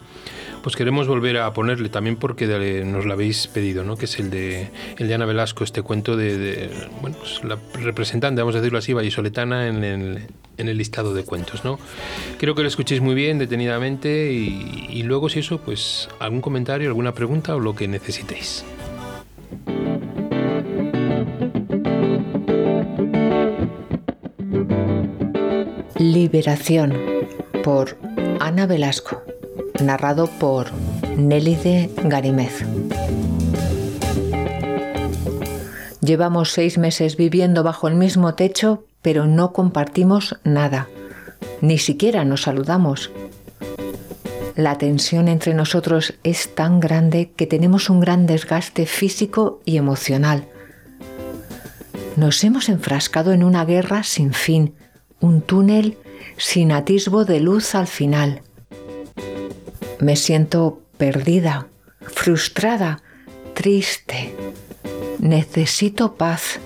[0.62, 2.48] pues queremos volver a ponerle también porque
[2.86, 3.96] nos lo habéis pedido, ¿no?
[3.96, 6.70] Que es el de, el de Ana Velasco, este cuento de, de,
[7.02, 10.20] bueno, pues la representante, vamos a decirlo así, vallisoletana en el,
[10.58, 11.80] en el listado de cuentos, ¿no?
[12.38, 16.88] Creo que lo escuchéis muy bien, detenidamente, y, y luego si eso, pues algún comentario,
[16.88, 18.66] alguna pregunta o lo que necesitéis.
[25.98, 26.94] Liberación
[27.62, 27.98] por
[28.40, 29.22] Ana Velasco,
[29.82, 30.68] narrado por
[31.18, 32.66] Nélide Garimez.
[36.02, 40.88] Llevamos seis meses viviendo bajo el mismo techo, pero no compartimos nada.
[41.62, 43.12] Ni siquiera nos saludamos.
[44.56, 50.48] La tensión entre nosotros es tan grande que tenemos un gran desgaste físico y emocional.
[52.16, 54.74] Nos hemos enfrascado en una guerra sin fin,
[55.22, 55.98] un túnel
[56.38, 58.42] sin atisbo de luz al final.
[60.00, 61.68] Me siento perdida,
[62.00, 63.02] frustrada,
[63.54, 64.34] triste.
[65.20, 66.60] Necesito paz.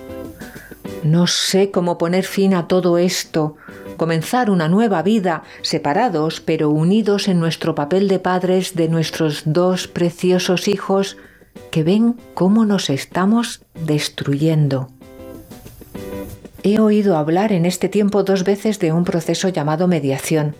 [1.03, 3.57] No sé cómo poner fin a todo esto,
[3.97, 9.87] comenzar una nueva vida, separados pero unidos en nuestro papel de padres de nuestros dos
[9.87, 11.17] preciosos hijos
[11.71, 14.89] que ven cómo nos estamos destruyendo.
[16.61, 20.55] He oído hablar en este tiempo dos veces de un proceso llamado mediación,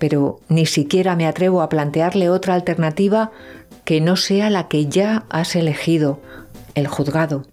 [0.00, 3.30] pero ni siquiera me atrevo a plantearle otra alternativa
[3.84, 6.20] que no sea la que ya has elegido,
[6.74, 7.44] el juzgado.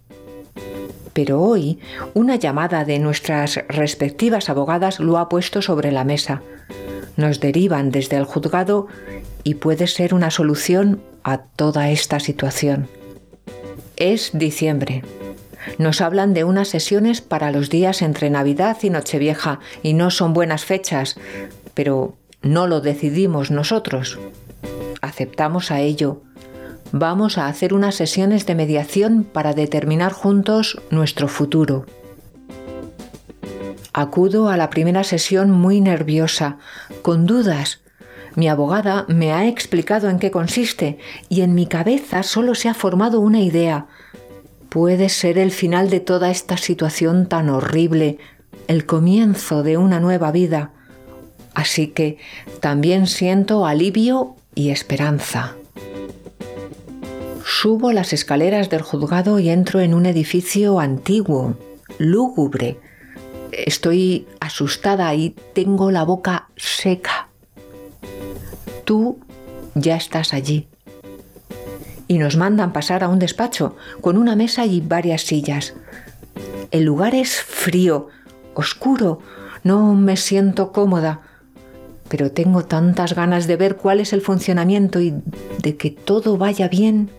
[1.12, 1.78] Pero hoy
[2.14, 6.42] una llamada de nuestras respectivas abogadas lo ha puesto sobre la mesa.
[7.16, 8.86] Nos derivan desde el juzgado
[9.44, 12.88] y puede ser una solución a toda esta situación.
[13.96, 15.02] Es diciembre.
[15.76, 20.32] Nos hablan de unas sesiones para los días entre Navidad y Nochevieja y no son
[20.32, 21.18] buenas fechas,
[21.74, 24.18] pero no lo decidimos nosotros.
[25.00, 26.22] Aceptamos a ello.
[26.92, 31.84] Vamos a hacer unas sesiones de mediación para determinar juntos nuestro futuro.
[33.92, 36.58] Acudo a la primera sesión muy nerviosa,
[37.02, 37.80] con dudas.
[38.36, 42.74] Mi abogada me ha explicado en qué consiste y en mi cabeza solo se ha
[42.74, 43.86] formado una idea.
[44.68, 48.18] Puede ser el final de toda esta situación tan horrible,
[48.68, 50.72] el comienzo de una nueva vida.
[51.58, 52.18] Así que
[52.60, 55.56] también siento alivio y esperanza.
[57.44, 61.56] Subo las escaleras del juzgado y entro en un edificio antiguo,
[61.98, 62.78] lúgubre.
[63.50, 67.28] Estoy asustada y tengo la boca seca.
[68.84, 69.18] Tú
[69.74, 70.68] ya estás allí.
[72.06, 75.74] y nos mandan pasar a un despacho con una mesa y varias sillas.
[76.70, 78.06] El lugar es frío,
[78.54, 79.18] oscuro,
[79.64, 81.27] no me siento cómoda,
[82.08, 85.14] pero tengo tantas ganas de ver cuál es el funcionamiento y
[85.62, 87.10] de que todo vaya bien.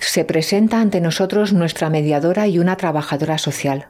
[0.00, 3.88] Se presenta ante nosotros nuestra mediadora y una trabajadora social.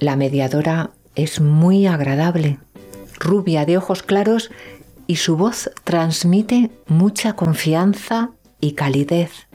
[0.00, 2.58] La mediadora es muy agradable,
[3.18, 4.50] rubia de ojos claros
[5.06, 9.46] y su voz transmite mucha confianza y calidez.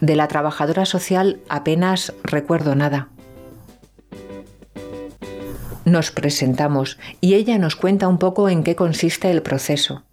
[0.00, 3.08] De la trabajadora social apenas recuerdo nada.
[5.84, 10.04] Nos presentamos y ella nos cuenta un poco en qué consiste el proceso.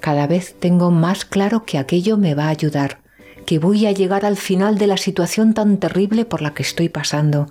[0.00, 3.00] Cada vez tengo más claro que aquello me va a ayudar,
[3.46, 6.90] que voy a llegar al final de la situación tan terrible por la que estoy
[6.90, 7.46] pasando.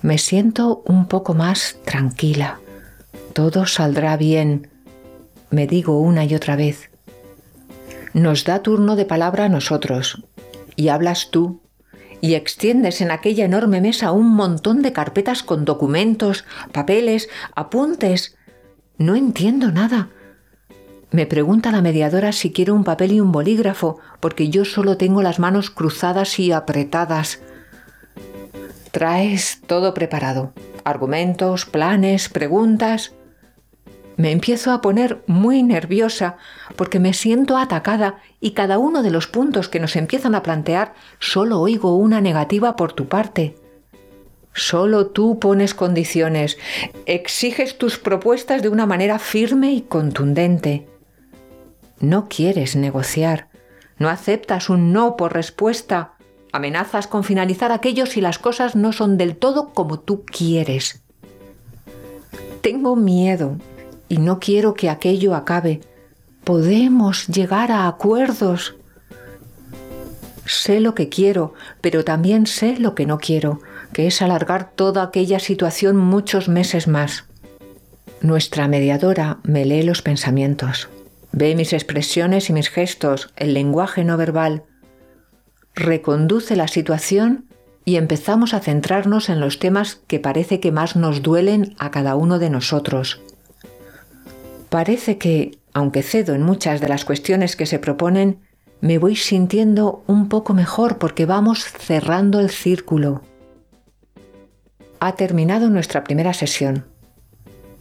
[0.00, 2.60] Me siento un poco más tranquila.
[3.32, 4.68] Todo saldrá bien,
[5.50, 6.90] me digo una y otra vez.
[8.12, 10.22] Nos da turno de palabra a nosotros,
[10.76, 11.61] y hablas tú,
[12.22, 18.38] y extiendes en aquella enorme mesa un montón de carpetas con documentos, papeles, apuntes.
[18.96, 20.08] No entiendo nada.
[21.10, 25.20] Me pregunta la mediadora si quiero un papel y un bolígrafo, porque yo solo tengo
[25.20, 27.40] las manos cruzadas y apretadas.
[28.92, 30.52] Traes todo preparado.
[30.84, 33.14] Argumentos, planes, preguntas.
[34.16, 36.36] Me empiezo a poner muy nerviosa
[36.76, 40.94] porque me siento atacada y cada uno de los puntos que nos empiezan a plantear
[41.18, 43.56] solo oigo una negativa por tu parte.
[44.54, 46.58] Solo tú pones condiciones,
[47.06, 50.86] exiges tus propuestas de una manera firme y contundente.
[52.00, 53.48] No quieres negociar,
[53.98, 56.14] no aceptas un no por respuesta,
[56.52, 61.02] amenazas con finalizar aquello si las cosas no son del todo como tú quieres.
[62.60, 63.56] Tengo miedo
[64.12, 65.80] y no quiero que aquello acabe.
[66.44, 68.74] Podemos llegar a acuerdos.
[70.44, 73.60] Sé lo que quiero, pero también sé lo que no quiero,
[73.94, 77.24] que es alargar toda aquella situación muchos meses más.
[78.20, 80.90] Nuestra mediadora me lee los pensamientos,
[81.32, 84.64] ve mis expresiones y mis gestos, el lenguaje no verbal,
[85.74, 87.46] reconduce la situación
[87.86, 92.14] y empezamos a centrarnos en los temas que parece que más nos duelen a cada
[92.14, 93.22] uno de nosotros.
[94.72, 98.40] Parece que, aunque cedo en muchas de las cuestiones que se proponen,
[98.80, 103.20] me voy sintiendo un poco mejor porque vamos cerrando el círculo.
[104.98, 106.86] Ha terminado nuestra primera sesión.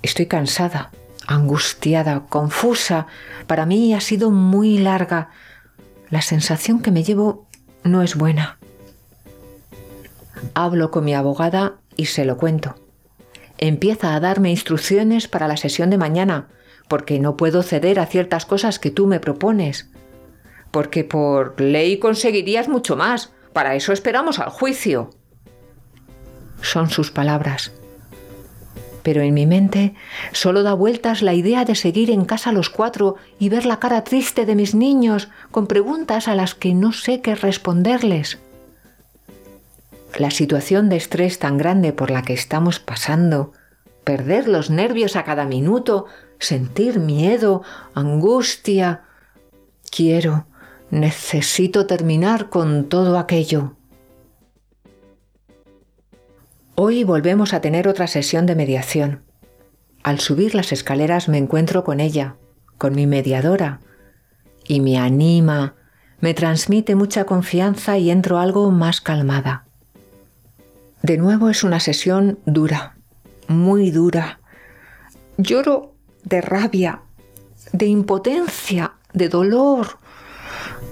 [0.01, 0.91] Estoy cansada,
[1.27, 3.07] angustiada, confusa.
[3.47, 5.29] Para mí ha sido muy larga.
[6.09, 7.47] La sensación que me llevo
[7.85, 8.59] no es buena.
[10.55, 12.75] Hablo con mi abogada y se lo cuento.
[13.59, 16.49] Empieza a darme instrucciones para la sesión de mañana,
[16.91, 19.89] porque no puedo ceder a ciertas cosas que tú me propones.
[20.71, 23.31] Porque por ley conseguirías mucho más.
[23.53, 25.09] Para eso esperamos al juicio.
[26.61, 27.71] Son sus palabras.
[29.03, 29.95] Pero en mi mente
[30.33, 34.03] solo da vueltas la idea de seguir en casa los cuatro y ver la cara
[34.03, 38.37] triste de mis niños con preguntas a las que no sé qué responderles.
[40.19, 43.53] La situación de estrés tan grande por la que estamos pasando,
[44.03, 46.05] perder los nervios a cada minuto,
[46.39, 49.03] sentir miedo, angustia.
[49.89, 50.47] Quiero,
[50.89, 53.75] necesito terminar con todo aquello.
[56.75, 59.23] Hoy volvemos a tener otra sesión de mediación.
[60.03, 62.37] Al subir las escaleras me encuentro con ella,
[62.77, 63.81] con mi mediadora,
[64.67, 65.75] y me anima,
[66.21, 69.65] me transmite mucha confianza y entro algo más calmada.
[71.03, 72.95] De nuevo es una sesión dura,
[73.51, 74.39] muy dura.
[75.37, 75.93] Lloro
[76.23, 77.01] de rabia,
[77.71, 79.99] de impotencia, de dolor,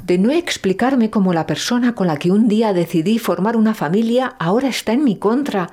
[0.03, 4.35] de no explicarme cómo la persona con la que un día decidí formar una familia
[4.39, 5.71] ahora está en mi contra,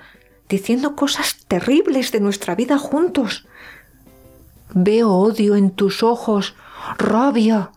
[0.48, 3.46] diciendo cosas terribles de nuestra vida juntos.
[4.74, 6.54] Veo odio en tus ojos,
[6.98, 7.70] rabia.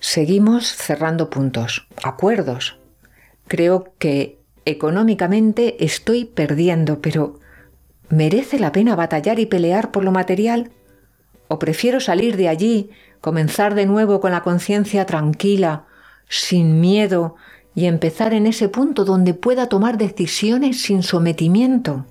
[0.00, 2.78] Seguimos cerrando puntos, acuerdos.
[3.46, 4.35] Creo que
[4.66, 7.40] económicamente estoy perdiendo, pero
[8.08, 10.70] ¿Merece la pena batallar y pelear por lo material?
[11.48, 12.90] ¿O prefiero salir de allí,
[13.20, 15.86] comenzar de nuevo con la conciencia tranquila,
[16.28, 17.34] sin miedo,
[17.74, 22.06] y empezar en ese punto donde pueda tomar decisiones sin sometimiento?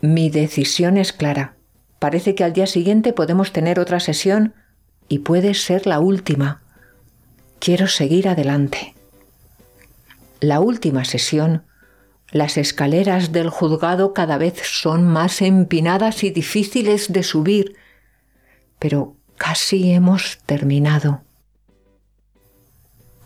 [0.00, 1.56] Mi decisión es clara.
[1.98, 4.54] Parece que al día siguiente podemos tener otra sesión
[5.08, 6.62] y puede ser la última.
[7.58, 8.94] Quiero seguir adelante.
[10.40, 11.64] La última sesión
[12.30, 17.76] las escaleras del juzgado cada vez son más empinadas y difíciles de subir.
[18.78, 21.22] pero casi hemos terminado.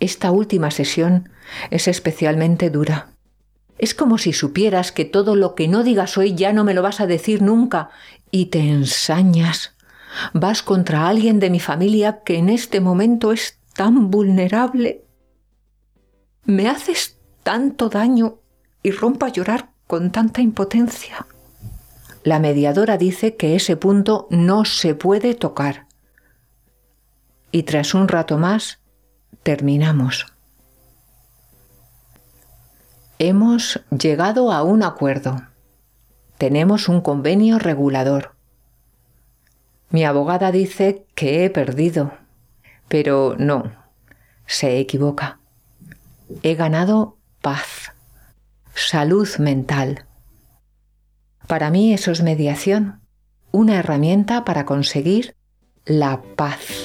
[0.00, 1.28] Esta última sesión
[1.70, 3.12] es especialmente dura.
[3.78, 6.82] Es como si supieras que todo lo que no digas hoy ya no me lo
[6.82, 7.90] vas a decir nunca
[8.30, 9.74] y te ensañas.
[10.32, 15.04] Vas contra alguien de mi familia que en este momento es tan vulnerable.
[16.44, 18.38] Me haces tanto daño
[18.82, 21.26] y rompo a llorar con tanta impotencia.
[22.24, 25.86] La mediadora dice que ese punto no se puede tocar.
[27.50, 28.80] Y tras un rato más,
[29.42, 30.26] terminamos.
[33.18, 35.42] Hemos llegado a un acuerdo.
[36.38, 38.34] Tenemos un convenio regulador.
[39.90, 42.14] Mi abogada dice que he perdido,
[42.88, 43.70] pero no,
[44.46, 45.41] se equivoca.
[46.42, 47.92] He ganado paz,
[48.74, 50.06] salud mental.
[51.46, 53.00] Para mí eso es mediación,
[53.50, 55.36] una herramienta para conseguir
[55.84, 56.84] la paz.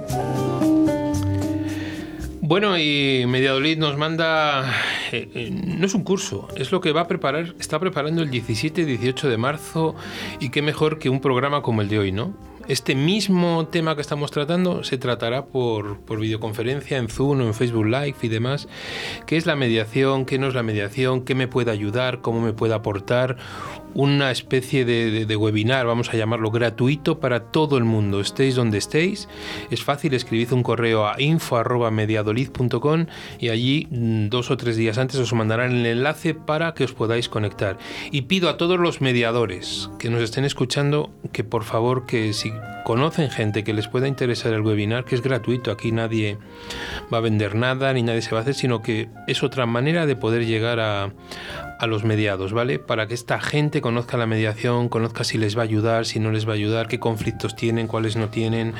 [2.51, 4.69] Bueno, y Mediadolid nos manda,
[5.13, 8.29] eh, eh, no es un curso, es lo que va a preparar, está preparando el
[8.29, 9.95] 17 y 18 de marzo
[10.41, 12.33] y qué mejor que un programa como el de hoy, ¿no?
[12.67, 17.53] Este mismo tema que estamos tratando se tratará por, por, videoconferencia en Zoom o en
[17.53, 18.67] Facebook Live y demás.
[19.25, 20.25] ¿Qué es la mediación?
[20.25, 21.23] ¿Qué no es la mediación?
[21.23, 22.21] ¿Qué me puede ayudar?
[22.21, 23.37] ¿Cómo me puede aportar?
[23.93, 29.27] una especie de, webinar, vamos a llamarlo gratuito para todo el mundo, estéis donde estéis.
[29.69, 33.05] Es fácil, escribid un correo a info.mediadolid.com
[33.39, 36.93] y allí mm, dos o tres días antes os mandarán el enlace para que os
[36.93, 37.77] podáis conectar.
[38.11, 42.50] Y pido a todos los mediadores que nos estén escuchando que por favor que si
[42.83, 46.37] conocen gente que les pueda interesar el webinar, que es gratuito, aquí nadie
[47.13, 50.05] va a vender nada ni nadie se va a hacer, sino que es otra manera
[50.05, 51.13] de poder llegar a,
[51.81, 52.77] a los mediados, ¿vale?
[52.77, 56.31] Para que esta gente conozca la mediación, conozca si les va a ayudar, si no
[56.31, 58.75] les va a ayudar, qué conflictos tienen, cuáles no tienen,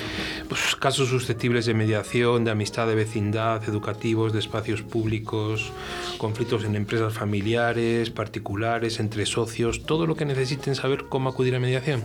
[0.47, 5.71] pues, casos susceptibles de mediación, de amistad, de vecindad, educativos, de espacios públicos,
[6.19, 11.59] conflictos en empresas familiares, particulares, entre socios, todo lo que necesiten saber cómo acudir a
[11.59, 12.03] mediación.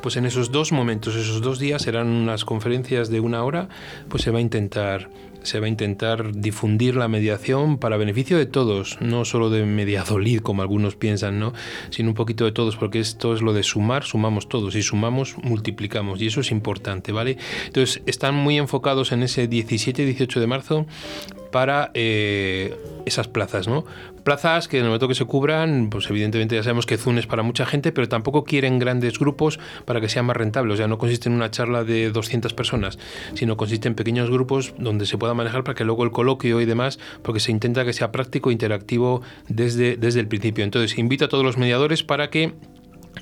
[0.00, 3.68] Pues en esos dos momentos, esos dos días serán unas conferencias de una hora,
[4.08, 5.10] pues se va a intentar
[5.42, 10.40] se va a intentar difundir la mediación para beneficio de todos, no solo de Mediadolid,
[10.40, 11.52] como algunos piensan, ¿no?
[11.90, 15.36] sino un poquito de todos, porque esto es lo de sumar, sumamos todos, y sumamos,
[15.42, 17.38] multiplicamos, y eso es importante, ¿vale?
[17.66, 20.86] Entonces, están muy enfocados en ese 17 y 18 de marzo
[21.50, 22.76] para eh,
[23.06, 23.84] esas plazas, ¿no?
[24.24, 27.26] Plazas que en el momento que se cubran, pues evidentemente ya sabemos que Zoom es
[27.26, 30.74] para mucha gente, pero tampoco quieren grandes grupos para que sea más rentable.
[30.74, 32.98] O sea, no consiste en una charla de 200 personas,
[33.34, 36.66] sino consiste en pequeños grupos donde se pueda manejar para que luego el coloquio y
[36.66, 40.64] demás, porque se intenta que sea práctico e interactivo desde, desde el principio.
[40.64, 42.52] Entonces, invito a todos los mediadores para que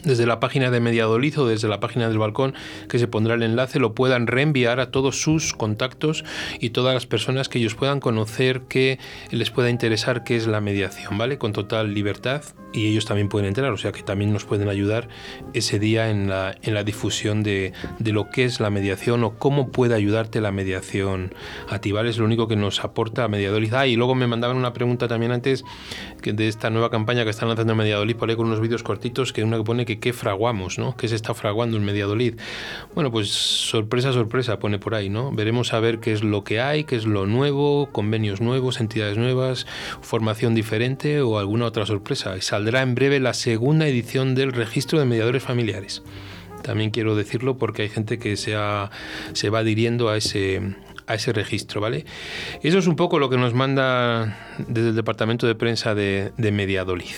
[0.02, 2.54] desde la página de Mediadolid o desde la página del balcón
[2.88, 6.24] que se pondrá el enlace lo puedan reenviar a todos sus contactos
[6.60, 8.98] y todas las personas que ellos puedan conocer que
[9.30, 11.38] les pueda interesar qué es la mediación, ¿vale?
[11.38, 15.08] Con total libertad y ellos también pueden entrar, o sea que también nos pueden ayudar
[15.54, 19.38] ese día en la, en la difusión de, de, lo que es la mediación o
[19.38, 21.34] cómo puede ayudarte la mediación
[21.68, 22.10] a ti, ¿vale?
[22.10, 23.72] Es lo único que nos aporta Mediadolid.
[23.72, 25.64] Ah, y luego me mandaban una pregunta también antes
[26.20, 29.32] que de esta nueva campaña que están lanzando Mediadolid por ahí con unos vídeos cortitos
[29.32, 30.96] que una que pone que qué fraguamos, ¿no?
[30.96, 32.34] ¿Qué se está fraguando en Mediadolid?
[32.94, 35.30] Bueno, pues sorpresa, sorpresa pone por ahí, ¿no?
[35.32, 39.18] Veremos a ver qué es lo que hay, qué es lo nuevo, convenios nuevos, entidades
[39.18, 39.66] nuevas,
[40.00, 45.04] formación diferente o alguna otra sorpresa saldrá en breve la segunda edición del registro de
[45.04, 46.02] mediadores familiares.
[46.62, 48.56] También quiero decirlo porque hay gente que se,
[49.32, 50.74] se va adhiriendo a ese,
[51.06, 52.04] a ese registro, ¿vale?
[52.62, 56.52] Eso es un poco lo que nos manda desde el departamento de prensa de, de
[56.52, 57.16] Mediadolid.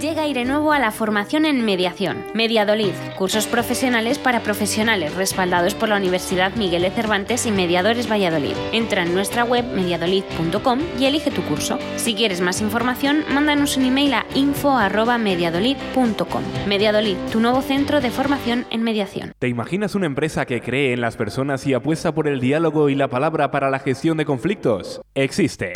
[0.00, 2.18] Llega Aire Nuevo a la formación en mediación.
[2.32, 8.54] Mediadolid, cursos profesionales para profesionales respaldados por la Universidad Miguel de Cervantes y Mediadores Valladolid.
[8.72, 11.80] Entra en nuestra web mediadolid.com y elige tu curso.
[11.96, 16.42] Si quieres más información, mándanos un email a info@mediadolid.com.
[16.68, 19.32] Mediadolid, tu nuevo centro de formación en mediación.
[19.40, 22.94] ¿Te imaginas una empresa que cree en las personas y apuesta por el diálogo y
[22.94, 25.00] la palabra para la gestión de conflictos?
[25.14, 25.72] Existe.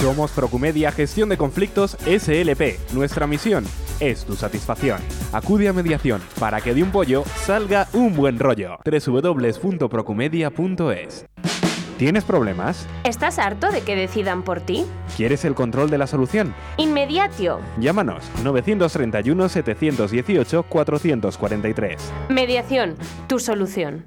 [0.00, 2.78] Somos Procumedia Gestión de Conflictos SLP.
[2.94, 3.66] Nuestra misión
[4.00, 4.98] es tu satisfacción.
[5.30, 8.78] Acude a mediación para que de un pollo salga un buen rollo.
[8.82, 11.26] www.procumedia.es
[11.98, 12.86] ¿Tienes problemas?
[13.04, 14.86] ¿Estás harto de que decidan por ti?
[15.18, 16.54] ¿Quieres el control de la solución?
[16.78, 17.60] Inmediatio.
[17.78, 22.12] Llámanos 931 718 443.
[22.30, 22.94] Mediación,
[23.26, 24.06] tu solución.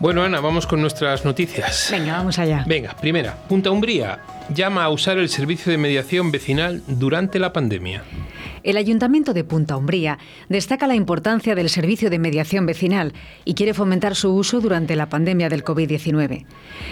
[0.00, 1.88] Bueno, Ana, vamos con nuestras noticias.
[1.90, 2.64] Venga, vamos allá.
[2.68, 3.34] Venga, primera.
[3.48, 4.20] Punta Umbría
[4.54, 8.04] llama a usar el servicio de mediación vecinal durante la pandemia.
[8.68, 10.18] El Ayuntamiento de Punta Umbría
[10.50, 13.14] destaca la importancia del servicio de mediación vecinal
[13.46, 16.44] y quiere fomentar su uso durante la pandemia del COVID-19.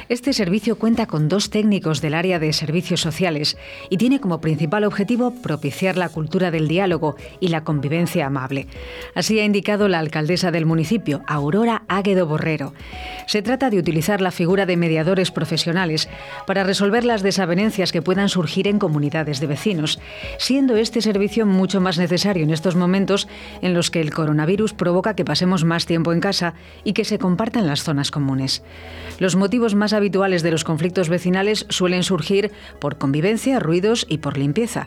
[0.08, 3.58] Este servicio cuenta con dos técnicos del área de servicios sociales
[3.90, 8.68] y tiene como principal objetivo propiciar la cultura del diálogo y la convivencia amable.
[9.14, 12.72] Así ha indicado la alcaldesa del municipio, Aurora Águedo Borrero.
[13.26, 16.08] Se trata de utilizar la figura de mediadores profesionales
[16.46, 20.00] para resolver las desavenencias que puedan surgir en comunidades de vecinos,
[20.38, 23.26] siendo este servicio mucho más necesario en estos momentos
[23.60, 26.54] en los que el coronavirus provoca que pasemos más tiempo en casa
[26.84, 28.62] y que se compartan las zonas comunes.
[29.18, 34.38] Los motivos más habituales de los conflictos vecinales suelen surgir por convivencia, ruidos y por
[34.38, 34.86] limpieza,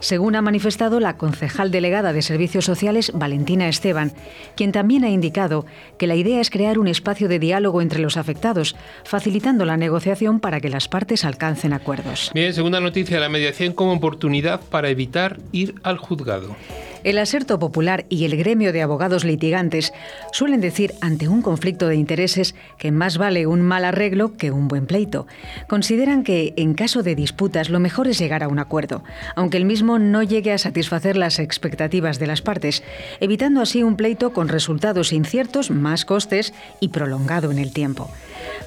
[0.00, 4.12] según ha manifestado la concejal delegada de Servicios Sociales, Valentina Esteban,
[4.56, 5.66] quien también ha indicado
[5.98, 10.40] que la idea es crear un espacio de diálogo entre los afectados, facilitando la negociación
[10.40, 12.30] para que las partes alcancen acuerdos.
[12.34, 16.56] Bien, segunda noticia, la mediación como oportunidad para evitar ir al juzgado.
[17.02, 19.92] El aserto popular y el gremio de abogados litigantes
[20.32, 24.68] suelen decir ante un conflicto de intereses que más vale un mal arreglo que un
[24.68, 25.26] buen pleito.
[25.66, 29.02] Consideran que en caso de disputas lo mejor es llegar a un acuerdo,
[29.34, 32.82] aunque el mismo no llegue a satisfacer las expectativas de las partes,
[33.20, 38.10] evitando así un pleito con resultados inciertos, más costes y prolongado en el tiempo.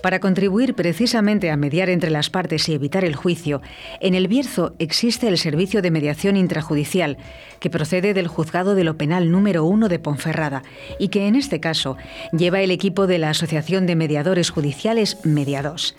[0.02, 3.62] Para contribuir precisamente a mediar entre las partes y evitar el juicio,
[4.02, 7.18] en el Bierzo existe el Servicio de Mediación Intrajudicial,
[7.60, 10.64] que procede del Juzgado de lo Penal número 1 de Ponferrada
[11.00, 11.98] y que en este caso
[12.32, 15.96] lleva el equipo de la Asociación de Mediadores Judiciales Mediados.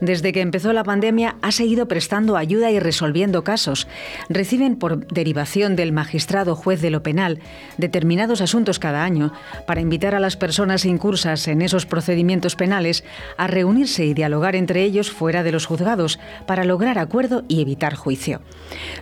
[0.00, 3.86] Desde que empezó la pandemia ha seguido prestando ayuda y resolviendo casos.
[4.28, 7.38] Reciben por derivación del magistrado juez de lo penal
[7.78, 9.32] determinados asuntos cada año
[9.66, 13.04] para invitar a las personas incursas en esos procedimientos penales
[13.36, 17.94] a reunirse y dialogar entre ellos fuera de los juzgados para lograr acuerdo y evitar
[17.94, 18.40] juicio.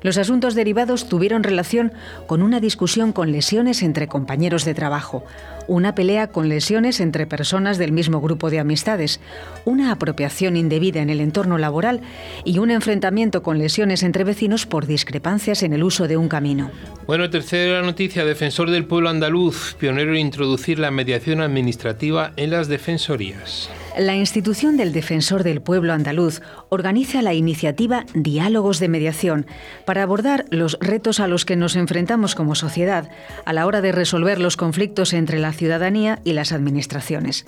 [0.03, 1.93] Los asuntos derivados tuvieron relación
[2.27, 5.25] con una discusión con lesiones entre compañeros de trabajo,
[5.69, 9.21] una pelea con lesiones entre personas del mismo grupo de amistades,
[9.65, 12.01] una apropiación indebida en el entorno laboral
[12.45, 16.71] y un enfrentamiento con lesiones entre vecinos por discrepancias en el uso de un camino.
[17.07, 22.69] Bueno, tercera noticia, defensor del pueblo andaluz, pionero en introducir la mediación administrativa en las
[22.69, 23.71] defensorías.
[23.99, 26.41] La institución del Defensor del Pueblo Andaluz
[26.71, 29.45] organiza la iniciativa Diálogos de Mediación
[29.85, 33.11] para abordar los retos a los que nos enfrentamos como sociedad
[33.45, 37.45] a la hora de resolver los conflictos entre la ciudadanía y las administraciones.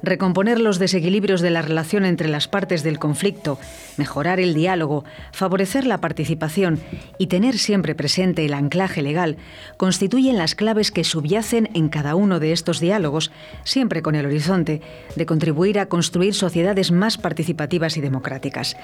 [0.00, 3.58] Recomponer los desequilibrios de la relación entre las partes del conflicto,
[3.96, 6.78] mejorar el diálogo, favorecer la participación
[7.18, 9.38] y tener siempre presente el anclaje legal
[9.76, 13.32] constituyen las claves que subyacen en cada uno de estos diálogos,
[13.64, 14.82] siempre con el horizonte
[15.16, 18.76] de contribuir a construir sociedades más participativas y democráticas.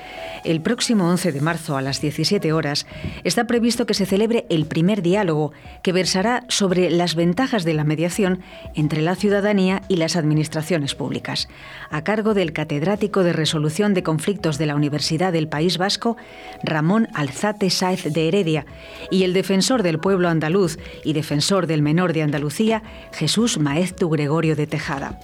[0.44, 2.86] El próximo 11 de marzo a las 17 horas
[3.24, 7.84] está previsto que se celebre el primer diálogo que versará sobre las ventajas de la
[7.84, 8.40] mediación
[8.74, 11.49] entre la ciudadanía y las administraciones públicas,
[11.90, 16.16] a cargo del catedrático de resolución de conflictos de la Universidad del País Vasco,
[16.62, 18.66] Ramón Alzate Sáez de Heredia,
[19.11, 22.82] y el defensor del pueblo andaluz y defensor del menor de Andalucía,
[23.12, 25.18] Jesús Maeztu Gregorio de Tejada.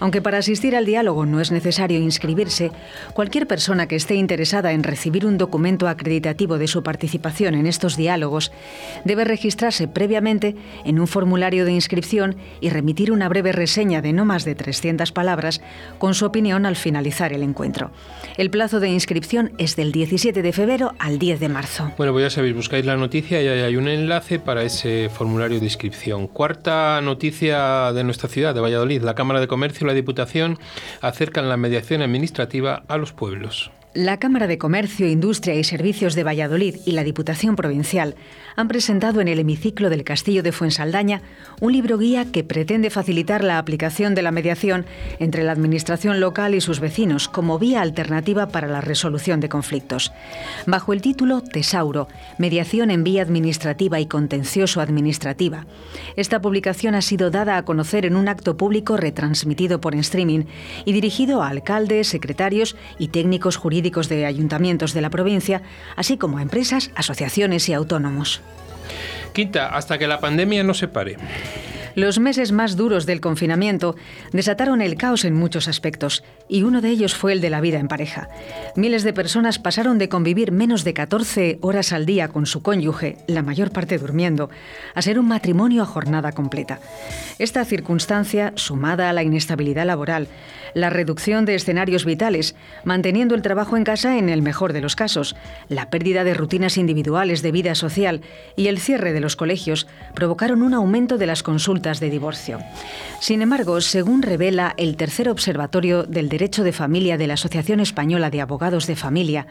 [0.00, 2.70] Aunque para asistir al diálogo no es necesario inscribirse,
[3.14, 7.96] cualquier persona que esté interesada en recibir un documento acreditativo de su participación en estos
[7.96, 8.52] diálogos
[9.04, 14.24] debe registrarse previamente en un formulario de inscripción y remitir una breve reseña de no
[14.24, 15.60] más de 300 palabras
[15.98, 17.90] con su opinión al finalizar el encuentro.
[18.36, 21.92] El plazo de inscripción es del 17 de febrero al 10 de marzo.
[21.96, 25.64] Bueno, pues ya sabéis, buscáis la noticia y hay un enlace para ese formulario de
[25.64, 26.26] inscripción.
[26.26, 29.02] Cuarta noticia de nuestra ciudad, de Valladolid.
[29.02, 30.58] La Cámara de Comercio y la Diputación
[31.00, 33.70] acercan la mediación administrativa a los pueblos.
[33.96, 38.14] La Cámara de Comercio, Industria y Servicios de Valladolid y la Diputación Provincial
[38.54, 41.22] han presentado en el hemiciclo del Castillo de Fuensaldaña
[41.62, 44.84] un libro guía que pretende facilitar la aplicación de la mediación
[45.18, 50.12] entre la Administración local y sus vecinos como vía alternativa para la resolución de conflictos.
[50.66, 55.64] Bajo el título Tesauro, Mediación en vía administrativa y contencioso administrativa.
[56.16, 60.44] Esta publicación ha sido dada a conocer en un acto público retransmitido por streaming
[60.84, 65.62] y dirigido a alcaldes, secretarios y técnicos jurídicos de ayuntamientos de la provincia,
[65.96, 68.40] así como a empresas, asociaciones y autónomos.
[69.32, 71.16] Quinta, hasta que la pandemia no se pare.
[71.94, 73.96] Los meses más duros del confinamiento
[74.32, 77.78] desataron el caos en muchos aspectos, y uno de ellos fue el de la vida
[77.78, 78.28] en pareja.
[78.76, 83.16] Miles de personas pasaron de convivir menos de 14 horas al día con su cónyuge,
[83.26, 84.50] la mayor parte durmiendo,
[84.94, 86.78] a ser un matrimonio a jornada completa.
[87.38, 90.28] Esta circunstancia, sumada a la inestabilidad laboral,
[90.74, 94.94] la reducción de escenarios vitales, manteniendo el trabajo en casa en el mejor de los
[94.94, 95.34] casos,
[95.68, 98.20] la pérdida de rutinas individuales de vida social
[98.56, 102.58] y el cierre de los colegios provocaron un aumento de las consultas de divorcio.
[103.20, 108.28] Sin embargo, según revela el tercer observatorio del derecho de familia de la Asociación Española
[108.28, 109.46] de Abogados de Familia,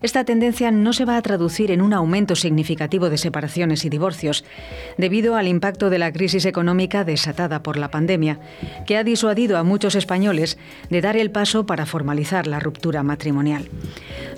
[0.00, 4.42] esta tendencia no se va a traducir en un aumento significativo de separaciones y divorcios,
[4.96, 8.38] debido al impacto de la crisis económica desatada por la pandemia,
[8.86, 10.56] que ha disuadido a muchos españoles
[10.88, 13.68] de dar el paso para formalizar la ruptura matrimonial.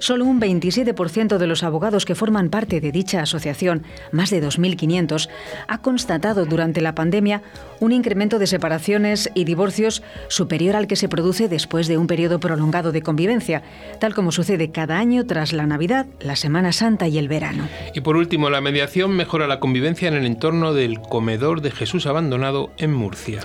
[0.01, 5.29] Solo un 27% de los abogados que forman parte de dicha asociación, más de 2.500,
[5.69, 7.43] ha constatado durante la pandemia
[7.79, 12.41] un incremento de separaciones y divorcios superior al que se produce después de un periodo
[12.41, 13.63] prolongado de convivencia,
[14.01, 17.69] tal como sucede cada año tras la Navidad, la Semana Santa y el verano.
[17.95, 22.07] Y por último, la mediación mejora la convivencia en el entorno del comedor de Jesús
[22.07, 23.41] abandonado en Murcia.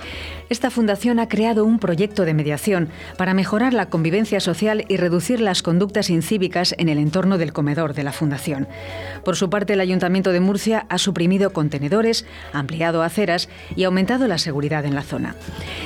[0.50, 5.40] Esta fundación ha creado un proyecto de mediación para mejorar la convivencia social y reducir
[5.40, 8.66] las conductas incívicas en el entorno del comedor de la fundación.
[9.24, 14.38] Por su parte, el Ayuntamiento de Murcia ha suprimido contenedores, ampliado aceras y aumentado la
[14.38, 15.36] seguridad en la zona.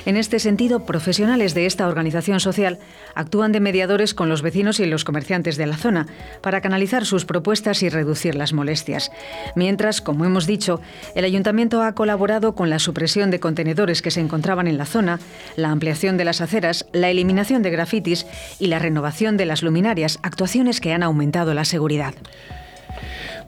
[0.07, 2.79] En este sentido, profesionales de esta organización social
[3.15, 6.07] actúan de mediadores con los vecinos y los comerciantes de la zona
[6.41, 9.11] para canalizar sus propuestas y reducir las molestias.
[9.57, 10.81] Mientras, como hemos dicho,
[11.15, 15.21] el Ayuntamiento ha colaborado con la supresión de contenedores que se encontraban en la zona,
[15.57, 18.27] la ampliación de las aceras, la eliminación de grafitis
[18.59, 22.15] y la renovación de las luminarias, actuaciones que han aumentado la seguridad.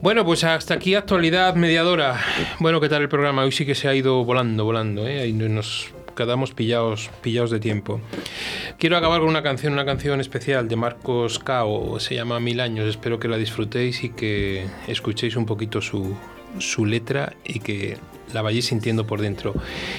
[0.03, 2.21] Bueno, pues hasta aquí actualidad mediadora.
[2.59, 3.45] Bueno, ¿qué tal el programa?
[3.45, 5.21] Hoy sí que se ha ido volando, volando, ¿eh?
[5.21, 8.01] Ahí nos quedamos pillados, pillados de tiempo.
[8.79, 12.89] Quiero acabar con una canción, una canción especial de Marcos Cao, se llama Mil años.
[12.89, 16.17] Espero que la disfrutéis y que escuchéis un poquito su,
[16.59, 17.97] su letra y que
[18.37, 19.55] la vayáis sintiendo por dentro.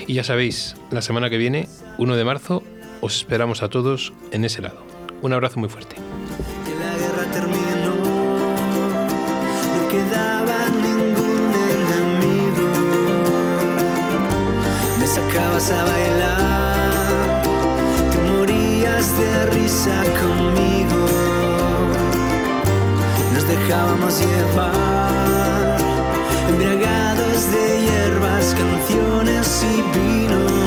[0.05, 1.67] Y ya sabéis, la semana que viene,
[1.97, 2.61] 1 de marzo,
[3.01, 4.77] os esperamos a todos en ese lado.
[5.23, 5.95] Un abrazo muy fuerte.
[6.79, 7.95] la guerra terminó,
[9.73, 12.69] no quedaba ningún enemigo.
[14.99, 17.41] Me sacabas a bailar,
[18.11, 21.01] te morías de risa conmigo.
[23.33, 25.26] Nos dejábamos llevar,
[26.49, 30.66] embriagados de hierbas, canciones y vino.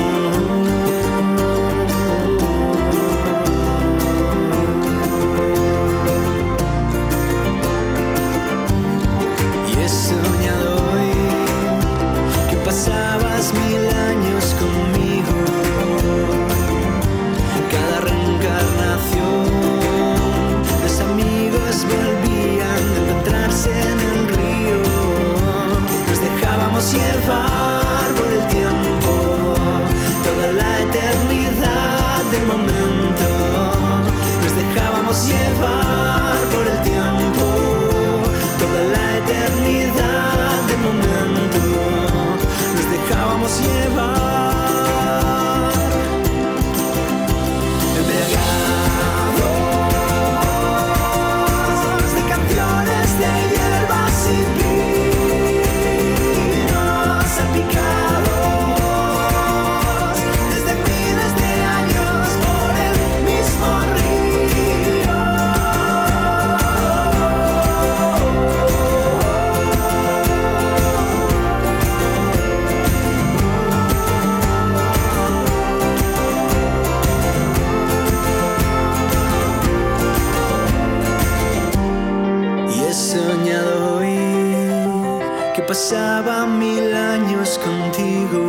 [85.71, 88.43] Pasaba mil años contigo,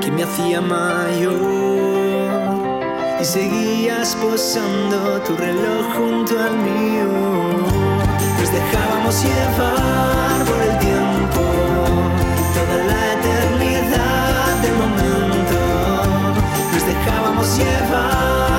[0.00, 1.36] que me hacía mayor
[3.20, 7.08] y seguías posando tu reloj junto al mío.
[8.40, 11.42] Nos dejábamos llevar por el tiempo,
[12.56, 15.58] toda la eternidad del momento.
[16.72, 18.55] Nos dejábamos llevar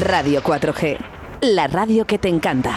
[0.00, 0.98] Radio 4G,
[1.40, 2.76] la radio que te encanta.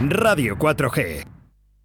[0.00, 1.23] Radio 4G.